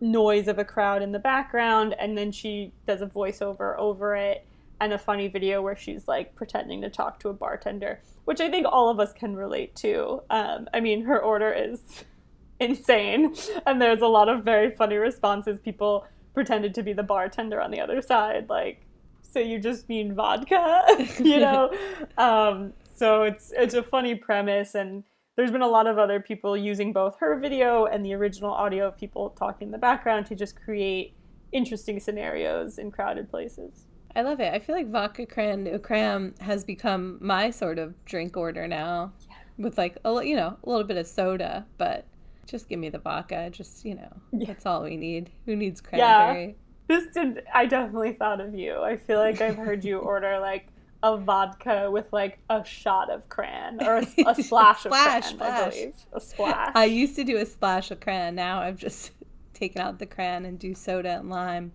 noise 0.00 0.48
of 0.48 0.58
a 0.58 0.64
crowd 0.64 1.02
in 1.02 1.12
the 1.12 1.18
background, 1.18 1.94
and 1.98 2.16
then 2.16 2.30
she 2.30 2.72
does 2.86 3.02
a 3.02 3.06
voiceover 3.06 3.76
over 3.78 4.14
it, 4.14 4.46
and 4.80 4.92
a 4.92 4.98
funny 4.98 5.28
video 5.28 5.62
where 5.62 5.76
she's 5.76 6.06
like 6.06 6.34
pretending 6.34 6.82
to 6.82 6.90
talk 6.90 7.18
to 7.20 7.30
a 7.30 7.32
bartender, 7.32 8.00
which 8.26 8.40
I 8.40 8.50
think 8.50 8.66
all 8.68 8.90
of 8.90 9.00
us 9.00 9.12
can 9.12 9.34
relate 9.34 9.74
to. 9.76 10.22
Um, 10.30 10.68
I 10.74 10.80
mean, 10.80 11.04
her 11.04 11.18
order 11.18 11.50
is 11.50 11.80
insane, 12.60 13.34
and 13.66 13.80
there's 13.80 14.02
a 14.02 14.06
lot 14.06 14.28
of 14.28 14.44
very 14.44 14.70
funny 14.70 14.96
responses. 14.96 15.58
People 15.58 16.06
pretended 16.34 16.74
to 16.74 16.82
be 16.82 16.92
the 16.92 17.02
bartender 17.02 17.60
on 17.60 17.70
the 17.70 17.80
other 17.80 18.02
side, 18.02 18.48
like, 18.50 18.82
so 19.22 19.40
you 19.40 19.58
just 19.58 19.88
mean 19.88 20.14
vodka, 20.14 20.84
you 21.18 21.38
know? 21.40 21.70
um, 22.18 22.72
so 22.96 23.22
it's 23.24 23.52
it's 23.54 23.74
a 23.74 23.82
funny 23.82 24.14
premise, 24.14 24.74
and 24.74 25.04
there's 25.36 25.50
been 25.50 25.62
a 25.62 25.68
lot 25.68 25.86
of 25.86 25.98
other 25.98 26.18
people 26.18 26.56
using 26.56 26.92
both 26.92 27.16
her 27.20 27.38
video 27.38 27.84
and 27.84 28.04
the 28.04 28.14
original 28.14 28.52
audio 28.52 28.88
of 28.88 28.96
people 28.96 29.30
talking 29.30 29.68
in 29.68 29.72
the 29.72 29.78
background 29.78 30.26
to 30.26 30.34
just 30.34 30.56
create 30.56 31.14
interesting 31.52 32.00
scenarios 32.00 32.78
in 32.78 32.90
crowded 32.90 33.30
places. 33.30 33.86
I 34.14 34.22
love 34.22 34.40
it. 34.40 34.52
I 34.52 34.58
feel 34.58 34.74
like 34.74 34.90
vodka 34.90 35.26
cran 35.26 35.78
cram 35.80 36.34
has 36.40 36.64
become 36.64 37.18
my 37.20 37.50
sort 37.50 37.78
of 37.78 37.94
drink 38.06 38.34
order 38.34 38.66
now, 38.66 39.12
yeah. 39.28 39.36
with 39.58 39.76
like 39.76 39.98
a 40.06 40.24
you 40.24 40.34
know 40.34 40.56
a 40.64 40.68
little 40.68 40.84
bit 40.84 40.96
of 40.96 41.06
soda, 41.06 41.66
but 41.76 42.06
just 42.46 42.66
give 42.68 42.78
me 42.78 42.88
the 42.88 42.98
vodka. 42.98 43.50
Just 43.50 43.84
you 43.84 43.94
know, 43.94 44.08
yeah. 44.32 44.46
that's 44.46 44.64
all 44.64 44.82
we 44.82 44.96
need. 44.96 45.30
Who 45.44 45.54
needs 45.54 45.82
cranberry? 45.82 46.46
Yeah. 46.46 46.52
This 46.88 47.12
did. 47.12 47.42
I 47.52 47.66
definitely 47.66 48.14
thought 48.14 48.40
of 48.40 48.54
you. 48.54 48.80
I 48.80 48.96
feel 48.96 49.18
like 49.18 49.42
I've 49.42 49.56
heard 49.56 49.84
you 49.84 49.98
order 49.98 50.38
like 50.38 50.68
a 51.14 51.16
vodka 51.16 51.90
with 51.90 52.12
like 52.12 52.38
a 52.50 52.64
shot 52.64 53.10
of 53.10 53.28
cran 53.28 53.82
or 53.82 53.98
a, 53.98 54.06
a 54.26 54.34
splash, 54.42 54.84
of 54.84 54.92
cran, 54.92 55.22
splash. 55.22 55.40
I 55.40 55.70
believe. 55.70 55.94
A 56.12 56.20
splash. 56.20 56.72
I 56.74 56.84
used 56.84 57.16
to 57.16 57.24
do 57.24 57.36
a 57.36 57.46
splash 57.46 57.90
of 57.90 58.00
cran. 58.00 58.34
Now 58.34 58.60
I've 58.60 58.76
just 58.76 59.12
taken 59.54 59.80
out 59.80 59.98
the 59.98 60.06
cran 60.06 60.44
and 60.44 60.58
do 60.58 60.74
soda 60.74 61.18
and 61.18 61.30
lime. 61.30 61.72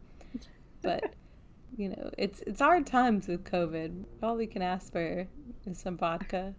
But 0.82 1.14
you 1.78 1.90
know, 1.90 2.12
it's 2.18 2.42
it's 2.46 2.62
hard 2.62 2.86
times 2.86 3.28
with 3.28 3.44
COVID. 3.44 4.06
All 4.22 4.36
we 4.36 4.48
can 4.48 4.62
ask 4.62 4.92
for 4.92 5.28
is 5.66 5.80
some 5.80 5.98
vodka. 5.98 6.54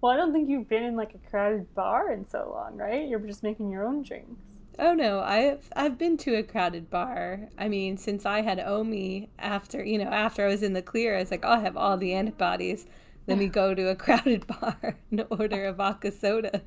Well, 0.00 0.12
I 0.12 0.16
don't 0.16 0.32
think 0.32 0.48
you've 0.48 0.68
been 0.68 0.84
in 0.84 0.96
like 0.96 1.14
a 1.14 1.30
crowded 1.30 1.74
bar 1.74 2.12
in 2.12 2.26
so 2.26 2.50
long, 2.54 2.76
right? 2.76 3.08
You're 3.08 3.18
just 3.20 3.42
making 3.42 3.70
your 3.70 3.86
own 3.86 4.02
drinks. 4.02 4.55
Oh 4.78 4.92
no, 4.92 5.20
I've 5.20 5.70
I've 5.74 5.96
been 5.96 6.16
to 6.18 6.34
a 6.34 6.42
crowded 6.42 6.90
bar. 6.90 7.48
I 7.58 7.68
mean, 7.68 7.96
since 7.96 8.26
I 8.26 8.42
had 8.42 8.60
Omi 8.60 9.30
after 9.38 9.82
you 9.82 9.98
know 9.98 10.10
after 10.10 10.44
I 10.44 10.48
was 10.48 10.62
in 10.62 10.74
the 10.74 10.82
clear, 10.82 11.16
I 11.16 11.20
was 11.20 11.30
like, 11.30 11.44
oh, 11.44 11.48
I'll 11.48 11.60
have 11.60 11.76
all 11.76 11.96
the 11.96 12.12
antibodies. 12.12 12.86
Let 13.26 13.38
me 13.38 13.48
go 13.60 13.74
to 13.74 13.88
a 13.88 13.96
crowded 13.96 14.46
bar 14.60 14.98
and 15.10 15.24
order 15.30 15.66
a 15.66 15.72
vodka 15.72 16.12
soda. 16.12 16.62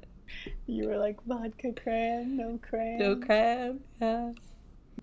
You 0.65 0.87
were 0.87 0.97
like 0.97 1.23
vodka 1.25 1.73
cran, 1.73 2.37
no 2.37 2.59
cran, 2.61 2.99
no 2.99 3.15
cran. 3.15 3.79
Yeah. 4.01 4.31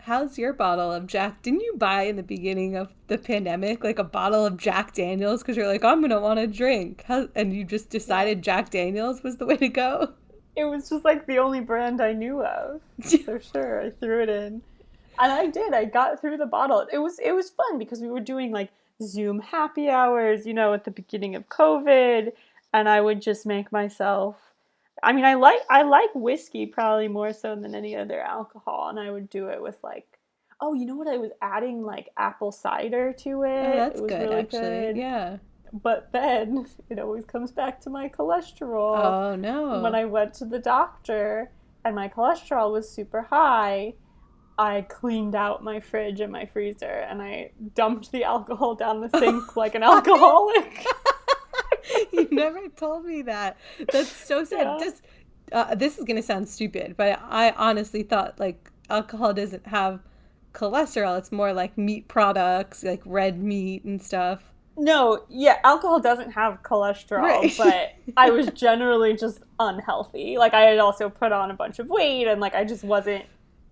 How's 0.02 0.38
your 0.38 0.52
bottle 0.52 0.92
of 0.92 1.06
Jack? 1.06 1.42
Didn't 1.42 1.62
you 1.62 1.74
buy 1.76 2.02
in 2.02 2.16
the 2.16 2.22
beginning 2.22 2.76
of 2.76 2.92
the 3.08 3.18
pandemic 3.18 3.82
like 3.82 3.98
a 3.98 4.04
bottle 4.04 4.44
of 4.44 4.56
Jack 4.56 4.94
Daniels 4.94 5.42
because 5.42 5.56
you're 5.56 5.66
like, 5.66 5.84
I'm 5.84 6.00
gonna 6.00 6.20
want 6.20 6.38
to 6.38 6.46
drink, 6.46 7.04
How, 7.06 7.28
and 7.34 7.52
you 7.52 7.64
just 7.64 7.88
decided 7.90 8.42
Jack 8.42 8.70
Daniels 8.70 9.22
was 9.22 9.38
the 9.38 9.46
way 9.46 9.56
to 9.56 9.68
go? 9.68 10.14
It 10.56 10.64
was 10.64 10.88
just 10.88 11.04
like 11.04 11.26
the 11.26 11.38
only 11.38 11.60
brand 11.60 12.00
I 12.00 12.12
knew 12.12 12.42
of. 12.42 12.80
so 13.04 13.38
sure, 13.38 13.82
I 13.82 13.90
threw 13.90 14.22
it 14.22 14.28
in. 14.28 14.62
And 15.18 15.32
I 15.32 15.46
did. 15.46 15.72
I 15.72 15.84
got 15.84 16.20
through 16.20 16.38
the 16.38 16.46
bottle. 16.46 16.86
It 16.92 16.98
was 16.98 17.18
it 17.18 17.32
was 17.32 17.50
fun 17.50 17.78
because 17.78 18.00
we 18.00 18.08
were 18.08 18.20
doing 18.20 18.52
like 18.52 18.70
Zoom 19.02 19.40
happy 19.40 19.88
hours, 19.88 20.46
you 20.46 20.54
know, 20.54 20.72
at 20.72 20.84
the 20.84 20.90
beginning 20.90 21.34
of 21.34 21.48
COVID, 21.48 22.32
and 22.72 22.88
I 22.88 23.00
would 23.00 23.22
just 23.22 23.46
make 23.46 23.70
myself 23.70 24.36
I 25.02 25.12
mean, 25.12 25.24
I 25.24 25.34
like 25.34 25.60
I 25.70 25.82
like 25.82 26.14
whiskey 26.14 26.66
probably 26.66 27.08
more 27.08 27.32
so 27.32 27.54
than 27.54 27.74
any 27.74 27.94
other 27.94 28.20
alcohol, 28.20 28.88
and 28.88 28.98
I 28.98 29.10
would 29.10 29.28
do 29.28 29.48
it 29.48 29.60
with 29.60 29.76
like, 29.82 30.06
oh, 30.60 30.72
you 30.72 30.86
know 30.86 30.96
what? 30.96 31.08
I 31.08 31.18
was 31.18 31.30
adding 31.42 31.82
like 31.82 32.08
apple 32.16 32.50
cider 32.50 33.12
to 33.12 33.42
it. 33.42 33.66
Oh, 33.66 33.76
that's 33.76 34.00
it 34.00 34.08
good, 34.08 34.20
really 34.20 34.36
actually. 34.36 34.60
Good. 34.60 34.96
Yeah 34.96 35.36
but 35.72 36.10
then 36.12 36.66
it 36.90 36.98
always 36.98 37.24
comes 37.24 37.52
back 37.52 37.80
to 37.82 37.90
my 37.90 38.08
cholesterol. 38.08 38.98
Oh 38.98 39.36
no. 39.36 39.80
When 39.80 39.94
I 39.94 40.04
went 40.04 40.34
to 40.34 40.44
the 40.44 40.58
doctor 40.58 41.50
and 41.84 41.94
my 41.94 42.08
cholesterol 42.08 42.72
was 42.72 42.90
super 42.90 43.22
high, 43.22 43.94
I 44.58 44.82
cleaned 44.82 45.34
out 45.34 45.62
my 45.62 45.80
fridge 45.80 46.20
and 46.20 46.32
my 46.32 46.46
freezer 46.46 46.86
and 46.86 47.20
I 47.20 47.52
dumped 47.74 48.10
the 48.12 48.24
alcohol 48.24 48.74
down 48.74 49.00
the 49.00 49.18
sink 49.18 49.56
like 49.56 49.74
an 49.74 49.82
alcoholic. 49.82 50.84
you 52.12 52.28
never 52.30 52.68
told 52.68 53.04
me 53.04 53.22
that. 53.22 53.58
That's 53.92 54.10
so 54.10 54.44
sad. 54.44 54.62
Yeah. 54.62 54.78
Just 54.80 55.02
uh, 55.52 55.74
this 55.74 55.98
is 55.98 56.04
gonna 56.04 56.22
sound 56.22 56.48
stupid, 56.48 56.96
but 56.96 57.20
I 57.22 57.50
honestly 57.50 58.02
thought 58.02 58.40
like 58.40 58.70
alcohol 58.88 59.34
doesn't 59.34 59.66
have 59.66 60.00
cholesterol. 60.52 61.18
It's 61.18 61.30
more 61.30 61.52
like 61.52 61.76
meat 61.76 62.08
products, 62.08 62.82
like 62.82 63.02
red 63.04 63.38
meat 63.38 63.84
and 63.84 64.02
stuff. 64.02 64.52
No, 64.78 65.24
yeah, 65.28 65.58
alcohol 65.64 66.00
doesn't 66.00 66.32
have 66.32 66.62
cholesterol, 66.62 67.18
right. 67.18 67.54
but 67.56 67.94
I 68.16 68.30
was 68.30 68.48
generally 68.48 69.16
just 69.16 69.40
unhealthy. 69.58 70.36
Like 70.36 70.54
I 70.54 70.62
had 70.62 70.78
also 70.78 71.08
put 71.08 71.32
on 71.32 71.50
a 71.50 71.54
bunch 71.54 71.78
of 71.78 71.88
weight 71.88 72.26
and 72.26 72.40
like 72.40 72.54
I 72.54 72.64
just 72.64 72.84
wasn't 72.84 73.24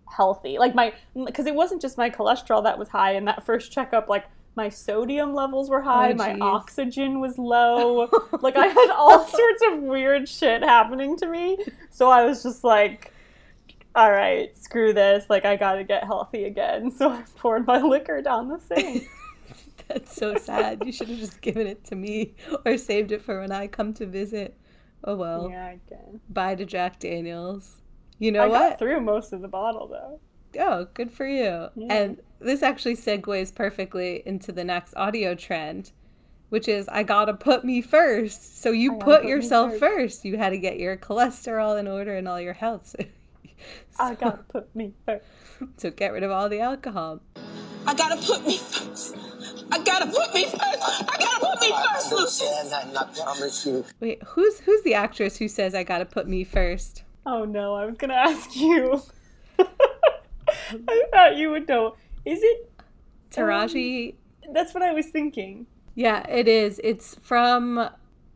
healthy. 0.08 0.58
Like 0.58 0.74
my 0.74 0.94
because 1.26 1.46
it 1.46 1.54
wasn't 1.54 1.82
just 1.82 1.98
my 1.98 2.08
cholesterol 2.08 2.62
that 2.64 2.78
was 2.78 2.88
high 2.88 3.12
in 3.12 3.26
that 3.26 3.44
first 3.44 3.70
checkup 3.72 4.08
like 4.08 4.24
my 4.56 4.68
sodium 4.68 5.34
levels 5.34 5.68
were 5.68 5.82
high, 5.82 6.12
oh, 6.12 6.14
my 6.14 6.38
oxygen 6.40 7.20
was 7.20 7.38
low. 7.38 8.08
like 8.40 8.56
I 8.56 8.66
had 8.66 8.90
all 8.90 9.26
sorts 9.26 9.62
of 9.68 9.82
weird 9.82 10.28
shit 10.28 10.62
happening 10.62 11.16
to 11.18 11.26
me. 11.26 11.58
So 11.90 12.08
I 12.08 12.24
was 12.24 12.42
just 12.42 12.64
like 12.64 13.12
all 13.96 14.10
right, 14.10 14.56
screw 14.56 14.92
this. 14.92 15.26
Like 15.28 15.44
I 15.44 15.56
got 15.56 15.74
to 15.74 15.84
get 15.84 16.04
healthy 16.04 16.44
again. 16.44 16.90
So 16.94 17.10
I 17.10 17.24
poured 17.36 17.66
my 17.66 17.80
liquor 17.80 18.22
down 18.22 18.48
the 18.48 18.58
sink. 18.58 19.06
That's 19.88 20.14
so 20.14 20.36
sad. 20.36 20.82
You 20.84 20.92
should 20.92 21.08
have 21.08 21.18
just 21.18 21.40
given 21.40 21.66
it 21.66 21.84
to 21.84 21.96
me 21.96 22.34
or 22.64 22.78
saved 22.78 23.12
it 23.12 23.22
for 23.22 23.40
when 23.40 23.52
I 23.52 23.66
come 23.66 23.92
to 23.94 24.06
visit. 24.06 24.56
Oh 25.02 25.16
well. 25.16 25.48
Yeah, 25.50 25.66
I 25.66 25.80
can. 25.88 26.20
Bye 26.28 26.54
to 26.54 26.64
Jack 26.64 26.98
Daniels. 26.98 27.82
You 28.18 28.32
know 28.32 28.44
I 28.44 28.46
what? 28.46 28.70
Got 28.70 28.78
through 28.78 29.00
most 29.00 29.32
of 29.32 29.42
the 29.42 29.48
bottle 29.48 29.88
though. 29.88 30.20
Oh, 30.58 30.86
good 30.94 31.12
for 31.12 31.26
you. 31.26 31.68
Yeah. 31.74 31.92
And 31.92 32.20
this 32.40 32.62
actually 32.62 32.96
segues 32.96 33.54
perfectly 33.54 34.22
into 34.24 34.52
the 34.52 34.64
next 34.64 34.94
audio 34.94 35.34
trend, 35.34 35.92
which 36.48 36.68
is 36.68 36.88
I 36.88 37.02
gotta 37.02 37.34
put 37.34 37.64
me 37.64 37.82
first. 37.82 38.62
So 38.62 38.70
you 38.70 38.92
put, 38.92 39.22
put, 39.22 39.24
yourself 39.24 39.72
first. 39.72 39.80
first. 39.80 40.24
You 40.24 40.38
had 40.38 40.50
to 40.50 40.58
get 40.58 40.78
your 40.78 40.96
cholesterol 40.96 41.78
in 41.78 41.88
order 41.88 42.16
and 42.16 42.28
all 42.28 42.40
your 42.40 42.54
health. 42.54 42.94
So 42.96 43.04
I 43.98 44.14
gotta 44.14 44.44
put 44.48 44.74
me 44.74 44.94
first. 45.04 45.24
So 45.76 45.90
get 45.90 46.12
rid 46.12 46.24
of 46.24 46.32
all 46.32 46.48
the 46.48 46.60
alcohol. 46.60 47.20
I 47.86 47.94
gotta 47.94 48.16
put 48.16 48.46
me 48.46 48.58
first. 48.58 49.16
I 49.70 49.78
gotta 49.78 50.06
put 50.06 50.34
me 50.34 50.44
first. 50.44 50.62
I 50.62 51.16
gotta 51.18 51.40
put 51.40 51.60
me 51.60 51.72
first, 51.72 52.12
Lucious. 52.12 52.72
And 52.72 52.96
I 52.96 53.04
promise 53.04 53.66
you. 53.66 53.84
Wait, 54.00 54.22
who's 54.22 54.60
who's 54.60 54.82
the 54.82 54.94
actress 54.94 55.36
who 55.36 55.48
says 55.48 55.74
I 55.74 55.84
gotta 55.84 56.04
put 56.04 56.28
me 56.28 56.44
first? 56.44 57.02
Oh 57.26 57.44
no, 57.44 57.74
I 57.74 57.86
was 57.86 57.96
gonna 57.96 58.14
ask 58.14 58.56
you. 58.56 59.02
I 59.58 61.04
thought 61.12 61.36
you 61.36 61.50
would 61.50 61.68
know. 61.68 61.96
Is 62.24 62.40
it 62.42 62.70
Taraji? 63.30 64.14
Um, 64.46 64.54
that's 64.54 64.74
what 64.74 64.82
I 64.82 64.92
was 64.92 65.06
thinking. 65.06 65.66
Yeah, 65.94 66.26
it 66.28 66.48
is. 66.48 66.80
It's 66.82 67.16
from 67.16 67.88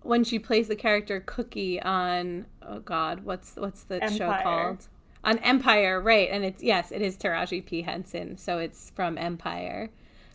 when 0.03 0.25
she 0.25 0.39
plays 0.39 0.69
the 0.69 0.77
character 0.77 1.21
Cookie 1.21 1.81
on 1.83 2.47
oh 2.63 2.81
god, 2.81 3.25
what's 3.25 3.57
what's 3.57 3.83
the 3.85 4.03
Empire. 4.03 4.17
show 4.17 4.43
called? 4.43 4.89
On 5.25 5.39
Empire, 5.39 6.01
right? 6.01 6.29
And 6.31 6.45
it's 6.45 6.63
yes, 6.63 6.93
it 6.93 7.03
is 7.03 7.17
Taraji 7.17 7.65
P 7.65 7.83
Henson, 7.83 8.37
so 8.37 8.59
it's 8.59 8.91
from 8.91 9.19
Empire. 9.19 9.91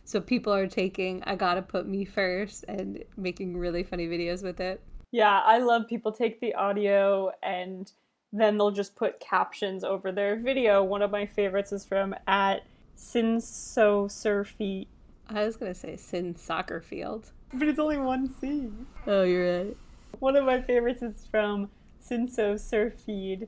So 0.05 0.19
people 0.19 0.53
are 0.53 0.67
taking 0.67 1.23
I 1.23 1.35
gotta 1.35 1.61
put 1.61 1.87
me 1.87 2.05
first 2.05 2.65
and 2.67 3.03
making 3.15 3.57
really 3.57 3.83
funny 3.83 4.07
videos 4.07 4.43
with 4.43 4.59
it. 4.59 4.81
Yeah, 5.11 5.41
I 5.45 5.59
love 5.59 5.87
people 5.87 6.11
take 6.11 6.39
the 6.41 6.55
audio 6.55 7.31
and 7.41 7.91
then 8.31 8.57
they'll 8.57 8.71
just 8.71 8.95
put 8.95 9.19
captions 9.19 9.83
over 9.83 10.11
their 10.11 10.35
video. 10.35 10.83
One 10.83 11.01
of 11.01 11.11
my 11.11 11.25
favorites 11.25 11.71
is 11.71 11.85
from 11.85 12.15
at 12.27 12.65
Sin 12.95 13.39
So 13.39 14.07
Surfy. 14.07 14.87
I 15.29 15.45
was 15.45 15.55
gonna 15.55 15.73
say 15.73 15.95
Sin 15.95 16.35
Soccer 16.35 16.81
Field. 16.81 17.31
But 17.53 17.67
it's 17.67 17.79
only 17.79 17.97
one 17.97 18.33
C. 18.41 18.69
Oh, 19.07 19.23
you're 19.23 19.65
right. 19.65 19.77
One 20.19 20.35
of 20.35 20.45
my 20.45 20.61
favorites 20.61 21.01
is 21.01 21.27
from 21.29 21.69
Sinso 22.03 22.55
Surfeed, 22.55 23.47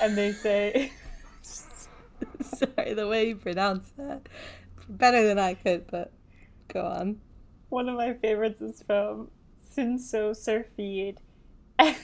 and 0.00 0.16
they 0.16 0.32
say. 0.32 0.92
Sorry, 2.40 2.94
the 2.94 3.08
way 3.08 3.28
you 3.28 3.36
pronounce 3.36 3.90
that 3.96 4.28
better 4.88 5.26
than 5.26 5.38
I 5.38 5.54
could, 5.54 5.86
but 5.90 6.12
go 6.68 6.82
on. 6.82 7.20
One 7.68 7.88
of 7.88 7.96
my 7.96 8.14
favorites 8.14 8.60
is 8.60 8.82
from 8.82 9.30
Sinso 9.74 10.34
Surfeed. 10.34 11.18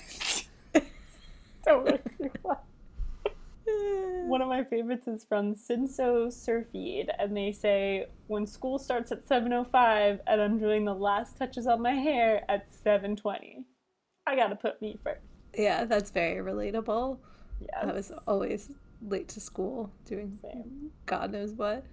One 4.27 4.43
of 4.43 4.49
my 4.49 4.65
favorites 4.65 5.07
is 5.07 5.25
from 5.25 5.55
Sinso 5.55 6.29
Surfeed, 6.29 7.09
and 7.19 7.37
they 7.37 7.53
say, 7.53 8.07
when 8.27 8.47
school 8.47 8.79
starts 8.79 9.13
at 9.13 9.27
7.05 9.27 10.21
and 10.27 10.41
I'm 10.41 10.59
doing 10.59 10.85
the 10.85 10.95
last 10.95 11.39
touches 11.39 11.67
on 11.67 11.83
my 11.83 11.93
hair 11.93 12.45
at 12.49 12.69
7.20. 12.71 13.65
I 14.27 14.37
gotta 14.37 14.57
put 14.57 14.81
me 14.81 14.99
first. 15.03 15.21
Yeah, 15.55 15.85
that's 15.85 16.11
very 16.11 16.43
relatable. 16.43 17.19
Yeah. 17.69 17.91
I 17.91 17.93
was 17.93 18.13
always 18.27 18.71
late 19.01 19.29
to 19.29 19.41
school 19.41 19.91
doing 20.07 20.39
same. 20.41 20.91
God 21.07 21.33
knows 21.33 21.53
what. 21.53 21.85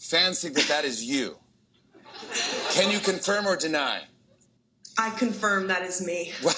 think 0.00 0.54
that 0.54 0.66
that 0.68 0.84
is 0.84 1.02
you. 1.04 1.36
Can 2.72 2.90
you 2.90 2.98
confirm 2.98 3.46
or 3.46 3.56
deny? 3.56 4.02
I 4.98 5.10
confirm 5.10 5.66
that 5.68 5.82
is 5.82 6.04
me. 6.04 6.32
Wow. 6.42 6.52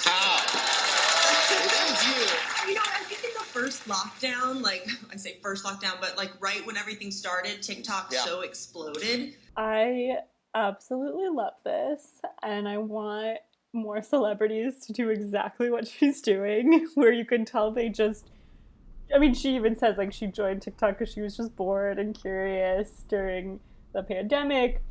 You. 2.05 2.69
You 2.69 2.75
know, 2.75 2.81
I 2.85 3.03
think 3.05 3.25
in 3.25 3.31
the 3.39 3.45
first 3.45 3.87
lockdown, 3.87 4.63
like 4.63 4.89
I 5.13 5.17
say 5.17 5.39
first 5.43 5.65
lockdown, 5.65 6.01
but 6.01 6.17
like 6.17 6.33
right 6.41 6.65
when 6.67 6.77
everything 6.77 7.11
started, 7.11 7.63
TikTok 7.63 8.11
Yeah. 8.13 8.25
so 8.25 8.41
exploded. 8.41 9.35
I 9.57 10.19
absolutely 10.55 11.29
love 11.29 11.55
this, 11.65 12.21
and 12.43 12.69
I 12.69 12.79
want 12.79 13.39
more 13.73 14.03
celebrities 14.03 14.85
to 14.87 14.93
do 14.93 15.11
exactly 15.11 15.71
what 15.71 15.87
she's 15.87 16.21
doing, 16.21 16.89
where 16.95 17.13
you 17.13 17.25
can 17.25 17.45
tell 17.45 17.71
they 17.71 17.89
just. 17.89 18.31
I 19.14 19.18
mean, 19.18 19.35
she 19.35 19.55
even 19.57 19.77
says 19.77 19.98
like 19.98 20.12
she 20.12 20.27
joined 20.27 20.62
TikTok 20.62 20.98
because 20.98 21.12
she 21.12 21.20
was 21.20 21.37
just 21.37 21.55
bored 21.57 21.98
and 21.98 22.18
curious 22.18 23.05
during 23.09 23.61
the 23.92 24.03
pandemic. 24.03 24.83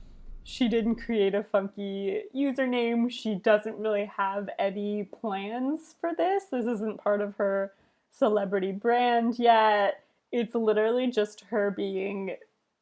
She 0.43 0.67
didn't 0.67 0.95
create 0.95 1.35
a 1.35 1.43
funky 1.43 2.23
username. 2.35 3.11
She 3.11 3.35
doesn't 3.35 3.77
really 3.77 4.11
have 4.17 4.49
any 4.57 5.03
plans 5.03 5.95
for 5.99 6.11
this. 6.17 6.45
This 6.51 6.65
isn't 6.65 7.01
part 7.01 7.21
of 7.21 7.35
her 7.35 7.73
celebrity 8.09 8.71
brand 8.71 9.37
yet. 9.37 10.03
It's 10.31 10.55
literally 10.55 11.07
just 11.07 11.41
her 11.49 11.71
being 11.71 12.35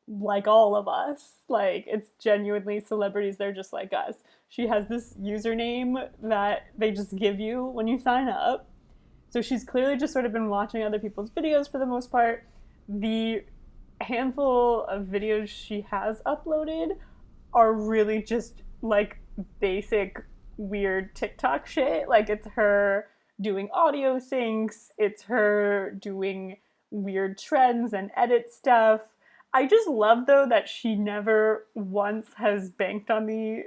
like 0.07 0.47
all 0.47 0.75
of 0.75 0.87
us. 0.87 1.33
Like 1.47 1.85
it's 1.87 2.09
genuinely 2.19 2.79
celebrities, 2.79 3.37
they're 3.37 3.53
just 3.53 3.73
like 3.73 3.93
us. 3.93 4.15
She 4.47 4.67
has 4.67 4.87
this 4.87 5.13
username 5.21 6.09
that 6.23 6.67
they 6.77 6.91
just 6.91 7.15
give 7.15 7.39
you 7.39 7.65
when 7.65 7.87
you 7.87 7.99
sign 7.99 8.27
up. 8.27 8.67
So 9.29 9.41
she's 9.41 9.63
clearly 9.63 9.95
just 9.95 10.11
sort 10.11 10.25
of 10.25 10.33
been 10.33 10.49
watching 10.49 10.83
other 10.83 10.99
people's 10.99 11.29
videos 11.29 11.69
for 11.69 11.77
the 11.77 11.85
most 11.85 12.11
part. 12.11 12.45
The 12.87 13.43
handful 14.01 14.85
of 14.85 15.05
videos 15.05 15.49
she 15.49 15.85
has 15.91 16.21
uploaded 16.25 16.97
are 17.53 17.73
really 17.73 18.21
just 18.23 18.63
like 18.81 19.19
basic 19.59 20.23
weird 20.57 21.15
TikTok 21.15 21.67
shit. 21.67 22.09
Like 22.09 22.29
it's 22.29 22.47
her 22.55 23.07
doing 23.39 23.69
audio 23.73 24.17
syncs, 24.17 24.89
it's 24.97 25.23
her 25.23 25.95
doing 25.99 26.57
weird 26.91 27.37
trends 27.37 27.93
and 27.93 28.09
edit 28.17 28.51
stuff. 28.51 29.01
I 29.53 29.67
just 29.67 29.87
love 29.87 30.25
though 30.25 30.47
that 30.49 30.67
she 30.67 30.95
never 30.95 31.67
once 31.75 32.29
has 32.37 32.69
banked 32.69 33.09
on 33.09 33.27
the 33.27 33.63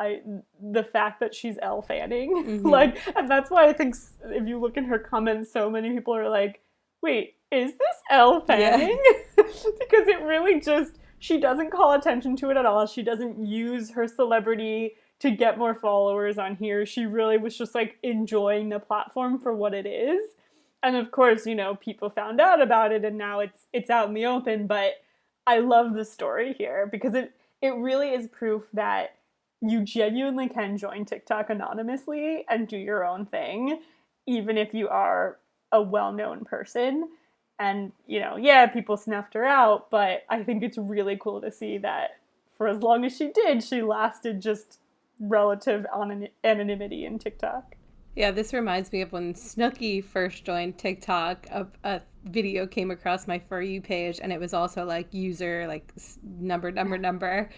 I 0.00 0.20
the 0.60 0.82
fact 0.82 1.20
that 1.20 1.34
she's 1.34 1.58
Elle 1.62 1.82
Fanning. 1.82 2.62
Mhm. 2.62 2.70
like 2.78 2.96
and 3.16 3.30
that's 3.30 3.50
why 3.50 3.66
I 3.66 3.72
think 3.72 3.94
if 4.24 4.46
you 4.48 4.58
look 4.58 4.76
in 4.76 4.84
her 4.84 4.98
comments 4.98 5.52
so 5.52 5.70
many 5.70 5.90
people 5.90 6.14
are 6.16 6.28
like, 6.28 6.60
"Wait, 7.02 7.34
is 7.50 7.72
this 7.72 7.96
Elle 8.10 8.44
Yeah. 8.48 8.76
Fanning?" 8.76 9.02
because 9.36 10.08
it 10.08 10.20
really 10.22 10.60
just 10.60 10.98
she 11.18 11.38
doesn't 11.38 11.70
call 11.70 11.92
attention 11.92 12.34
to 12.36 12.50
it 12.50 12.56
at 12.56 12.64
all. 12.66 12.86
She 12.86 13.02
doesn't 13.02 13.44
use 13.46 13.90
her 13.90 14.08
celebrity 14.08 14.94
to 15.18 15.30
get 15.30 15.58
more 15.58 15.74
followers 15.74 16.38
on 16.38 16.56
here. 16.56 16.86
She 16.86 17.04
really 17.04 17.36
was 17.36 17.56
just 17.58 17.74
like 17.74 17.98
enjoying 18.02 18.70
the 18.70 18.78
platform 18.78 19.38
for 19.38 19.54
what 19.54 19.74
it 19.74 19.84
is. 19.86 20.22
And 20.82 20.96
of 20.96 21.10
course, 21.10 21.46
you 21.46 21.54
know, 21.54 21.74
people 21.74 22.08
found 22.08 22.40
out 22.40 22.62
about 22.62 22.90
it 22.90 23.04
and 23.04 23.18
now 23.18 23.40
it's 23.40 23.66
it's 23.74 23.90
out 23.90 24.08
in 24.08 24.14
the 24.14 24.24
open, 24.24 24.66
but 24.66 24.94
I 25.46 25.58
love 25.58 25.92
the 25.92 26.04
story 26.06 26.54
here 26.54 26.86
because 26.90 27.12
it 27.14 27.32
it 27.60 27.74
really 27.74 28.10
is 28.14 28.26
proof 28.28 28.64
that 28.72 29.16
you 29.60 29.84
genuinely 29.84 30.48
can 30.48 30.76
join 30.76 31.04
TikTok 31.04 31.50
anonymously 31.50 32.44
and 32.48 32.66
do 32.66 32.76
your 32.76 33.04
own 33.04 33.26
thing 33.26 33.80
even 34.26 34.56
if 34.56 34.74
you 34.74 34.88
are 34.88 35.38
a 35.72 35.82
well-known 35.82 36.44
person 36.44 37.08
and 37.58 37.92
you 38.06 38.20
know 38.20 38.36
yeah 38.36 38.66
people 38.66 38.96
snuffed 38.96 39.34
her 39.34 39.44
out 39.44 39.90
but 39.90 40.24
i 40.28 40.42
think 40.42 40.62
it's 40.62 40.78
really 40.78 41.16
cool 41.20 41.40
to 41.40 41.52
see 41.52 41.78
that 41.78 42.18
for 42.56 42.66
as 42.66 42.82
long 42.82 43.04
as 43.04 43.16
she 43.16 43.30
did 43.30 43.62
she 43.62 43.82
lasted 43.82 44.40
just 44.40 44.80
relative 45.20 45.86
anon- 45.94 46.28
anonymity 46.42 47.04
in 47.04 47.18
tiktok 47.18 47.76
Yeah, 48.16 48.32
this 48.32 48.52
reminds 48.52 48.90
me 48.90 49.02
of 49.02 49.12
when 49.12 49.34
Snooki 49.34 50.02
first 50.02 50.44
joined 50.44 50.76
TikTok. 50.78 51.46
A, 51.52 51.66
a 51.84 52.00
video 52.24 52.66
came 52.66 52.90
across 52.90 53.28
my 53.28 53.38
For 53.38 53.62
You 53.62 53.80
page, 53.80 54.18
and 54.20 54.32
it 54.32 54.40
was 54.40 54.52
also 54.52 54.84
like 54.84 55.14
user, 55.14 55.68
like 55.68 55.92
number, 56.24 56.72
number, 56.72 56.98
number. 56.98 57.50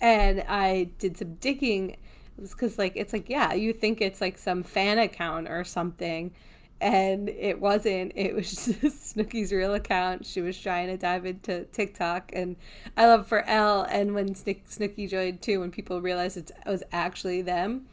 And 0.00 0.44
I 0.48 0.90
did 0.98 1.16
some 1.16 1.34
digging 1.34 1.96
because, 2.40 2.78
like, 2.78 2.92
it's 2.96 3.12
like, 3.12 3.28
yeah, 3.28 3.54
you 3.54 3.72
think 3.72 4.00
it's 4.00 4.20
like 4.20 4.38
some 4.38 4.62
fan 4.62 4.98
account 4.98 5.48
or 5.48 5.64
something. 5.64 6.32
And 6.80 7.30
it 7.30 7.58
wasn't. 7.60 8.12
It 8.14 8.34
was 8.34 8.66
just 8.80 9.16
Snooki's 9.16 9.52
real 9.52 9.74
account. 9.74 10.26
She 10.26 10.42
was 10.42 10.60
trying 10.60 10.88
to 10.88 10.98
dive 10.98 11.24
into 11.24 11.64
TikTok. 11.72 12.30
And 12.34 12.56
I 12.96 13.06
love 13.06 13.26
for 13.26 13.42
Elle. 13.46 13.86
And 13.88 14.14
when 14.14 14.34
Snook- 14.34 14.68
Snooki 14.68 15.08
joined 15.08 15.40
too, 15.40 15.60
when 15.60 15.70
people 15.70 16.02
realized 16.02 16.36
it 16.36 16.52
was 16.66 16.82
actually 16.92 17.40
them, 17.40 17.86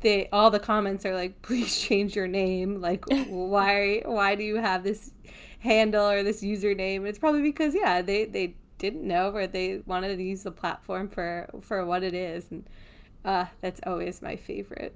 they 0.00 0.28
all 0.30 0.50
the 0.50 0.60
comments 0.60 1.04
are 1.04 1.14
like 1.14 1.40
please 1.42 1.78
change 1.78 2.14
your 2.14 2.28
name 2.28 2.80
like 2.80 3.04
why 3.28 4.02
why 4.04 4.34
do 4.34 4.42
you 4.42 4.56
have 4.56 4.84
this 4.84 5.10
handle 5.60 6.06
or 6.06 6.22
this 6.22 6.42
username 6.42 7.06
it's 7.06 7.18
probably 7.18 7.42
because 7.42 7.74
yeah 7.74 8.02
they 8.02 8.24
they 8.24 8.54
didn't 8.78 9.06
know 9.06 9.30
or 9.30 9.46
they 9.46 9.82
wanted 9.86 10.16
to 10.16 10.22
use 10.22 10.42
the 10.42 10.50
platform 10.50 11.08
for 11.08 11.48
for 11.60 11.84
what 11.84 12.02
it 12.02 12.14
is. 12.14 12.46
And 12.50 12.68
uh 13.24 13.46
that's 13.60 13.80
always 13.86 14.22
my 14.22 14.36
favorite. 14.36 14.94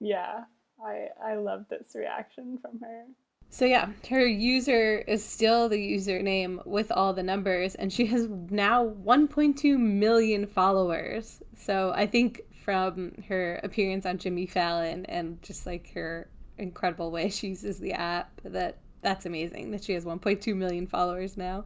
Yeah 0.00 0.44
i 0.84 1.08
i 1.24 1.34
love 1.34 1.66
this 1.68 1.92
reaction 1.94 2.58
from 2.60 2.80
her. 2.80 3.04
So 3.50 3.64
yeah 3.64 3.90
her 4.08 4.26
user 4.26 4.98
is 4.98 5.24
still 5.24 5.68
the 5.68 5.76
username 5.76 6.64
with 6.66 6.90
all 6.92 7.12
the 7.12 7.22
numbers 7.22 7.74
and 7.74 7.92
she 7.92 8.06
has 8.06 8.28
now 8.28 8.88
1.2 9.04 9.78
million 9.78 10.46
followers. 10.46 11.42
So 11.56 11.92
i 11.94 12.06
think 12.06 12.42
from 12.64 13.12
her 13.28 13.58
appearance 13.64 14.04
on 14.04 14.18
jimmy 14.18 14.46
fallon 14.46 15.06
and 15.06 15.42
just 15.42 15.64
like 15.66 15.92
her 15.94 16.28
incredible 16.58 17.10
way 17.10 17.28
she 17.30 17.48
uses 17.48 17.78
the 17.80 17.92
app 17.92 18.38
that 18.44 18.76
that's 19.02 19.24
amazing 19.24 19.70
that 19.70 19.82
she 19.82 19.94
has 19.94 20.04
1.2 20.04 20.54
million 20.54 20.86
followers 20.86 21.36
now. 21.36 21.64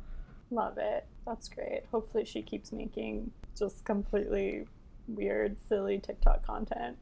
Love 0.50 0.79
it 0.79 1.05
that's 1.27 1.49
great 1.49 1.83
hopefully 1.91 2.25
she 2.25 2.43
keeps 2.43 2.73
making 2.73 3.31
just 3.57 3.85
completely 3.85 4.67
weird 5.07 5.57
silly 5.69 5.99
tiktok 5.99 6.45
content 6.47 6.97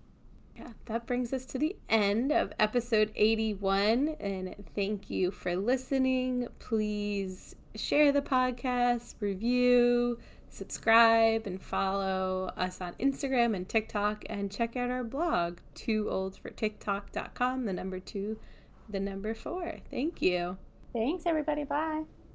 yeah, 0.57 0.73
that 0.85 1.07
brings 1.07 1.33
us 1.33 1.47
to 1.47 1.59
the 1.59 1.77
end 1.89 2.31
of 2.31 2.53
episode 2.59 3.11
81. 3.17 4.17
And 4.21 4.55
thank 4.75 5.09
you 5.09 5.31
for 5.31 5.57
listening. 5.57 6.49
Please 6.59 7.57
share 7.75 8.13
the 8.13 8.21
podcast, 8.21 9.15
review, 9.21 10.19
subscribe, 10.51 11.47
and 11.47 11.61
follow 11.61 12.53
us 12.57 12.81
on 12.81 12.93
Instagram 12.95 13.57
and 13.57 13.69
TikTok, 13.69 14.25
and 14.29 14.51
check 14.51 14.77
out 14.77 14.91
our 14.91 15.05
blog, 15.05 15.59
2Old4TikTok.com, 15.75 17.65
the 17.65 17.73
number 17.73 18.01
two, 18.01 18.39
the 18.89 19.01
number 19.01 19.35
four. 19.35 19.79
Thank 19.91 20.21
you. 20.21 20.59
Thanks, 20.93 21.25
everybody. 21.25 21.65
Bye. 21.65 22.05